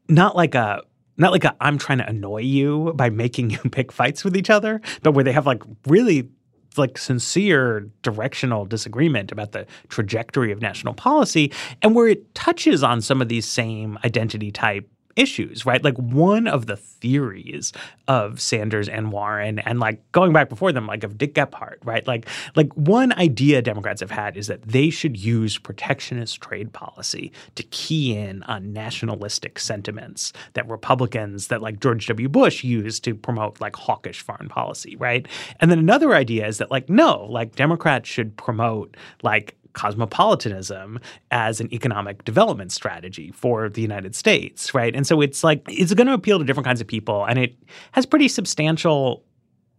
[0.07, 0.81] not like a
[1.17, 4.81] not like I'm trying to annoy you by making you pick fights with each other,
[5.03, 6.29] but where they have like really
[6.77, 13.01] like sincere directional disagreement about the trajectory of national policy and where it touches on
[13.01, 14.89] some of these same identity type
[15.19, 15.83] issues, right?
[15.83, 17.73] Like one of the theories
[18.07, 22.07] of Sanders and Warren and like going back before them, like of Dick Gephardt, right?
[22.07, 27.31] Like like one idea Democrats have had is that they should use protectionist trade policy
[27.55, 32.29] to key in on nationalistic sentiments that Republicans that like George W.
[32.29, 35.27] Bush used to promote like hawkish foreign policy, right?
[35.59, 40.99] And then another idea is that like no, like Democrats should promote like cosmopolitanism
[41.31, 44.95] as an economic development strategy for the United States, right?
[44.95, 47.55] And so it's like it's going to appeal to different kinds of people and it
[47.91, 49.23] has pretty substantial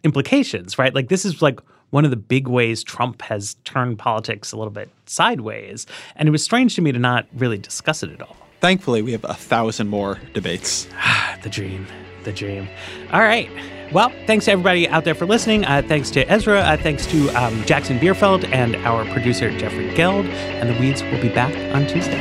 [0.04, 0.94] implications, right?
[0.94, 1.60] Like this is like
[1.90, 5.86] one of the big ways Trump has turned politics a little bit sideways.
[6.16, 8.36] And it was strange to me to not really discuss it at all.
[8.60, 10.86] Thankfully, we have a thousand more debates.
[11.42, 11.86] the dream.
[12.24, 12.68] The dream.
[13.12, 13.50] All right.
[13.92, 15.64] Well, thanks to everybody out there for listening.
[15.64, 16.60] Uh, thanks to Ezra.
[16.60, 20.26] Uh, thanks to um, Jackson Bierfeld and our producer, Jeffrey Geld.
[20.26, 22.20] And the Weeds will be back on Tuesday.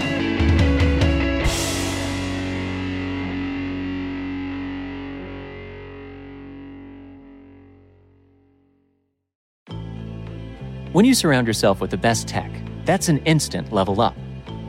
[10.91, 12.51] When you surround yourself with the best tech,
[12.83, 14.15] that's an instant level up.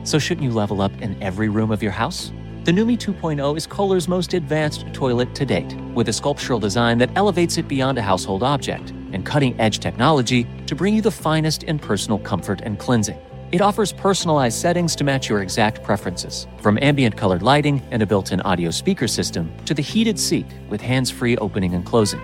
[0.03, 2.31] So shouldn't you level up in every room of your house?
[2.63, 7.09] The Numi 2.0 is Kohler's most advanced toilet to date, with a sculptural design that
[7.15, 11.63] elevates it beyond a household object and cutting edge technology to bring you the finest
[11.63, 13.17] in personal comfort and cleansing.
[13.51, 18.05] It offers personalized settings to match your exact preferences, from ambient colored lighting and a
[18.05, 22.21] built in audio speaker system to the heated seat with hands free opening and closing.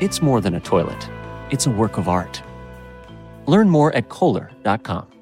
[0.00, 1.08] It's more than a toilet,
[1.52, 2.42] it's a work of art.
[3.46, 5.15] Learn more at Kohler.com.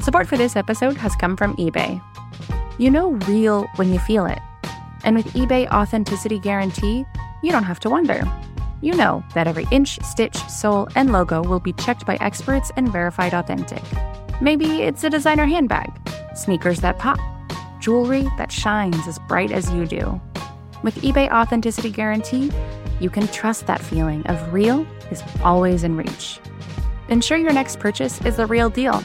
[0.00, 2.02] Support for this episode has come from eBay.
[2.78, 4.38] You know real when you feel it.
[5.04, 7.04] And with eBay Authenticity Guarantee,
[7.42, 8.22] you don't have to wonder.
[8.80, 12.90] You know that every inch, stitch, sole, and logo will be checked by experts and
[12.90, 13.82] verified authentic.
[14.40, 15.92] Maybe it's a designer handbag,
[16.34, 17.20] sneakers that pop,
[17.78, 20.18] jewelry that shines as bright as you do.
[20.82, 22.50] With eBay Authenticity Guarantee,
[23.00, 26.40] you can trust that feeling of real is always in reach.
[27.10, 29.04] Ensure your next purchase is the real deal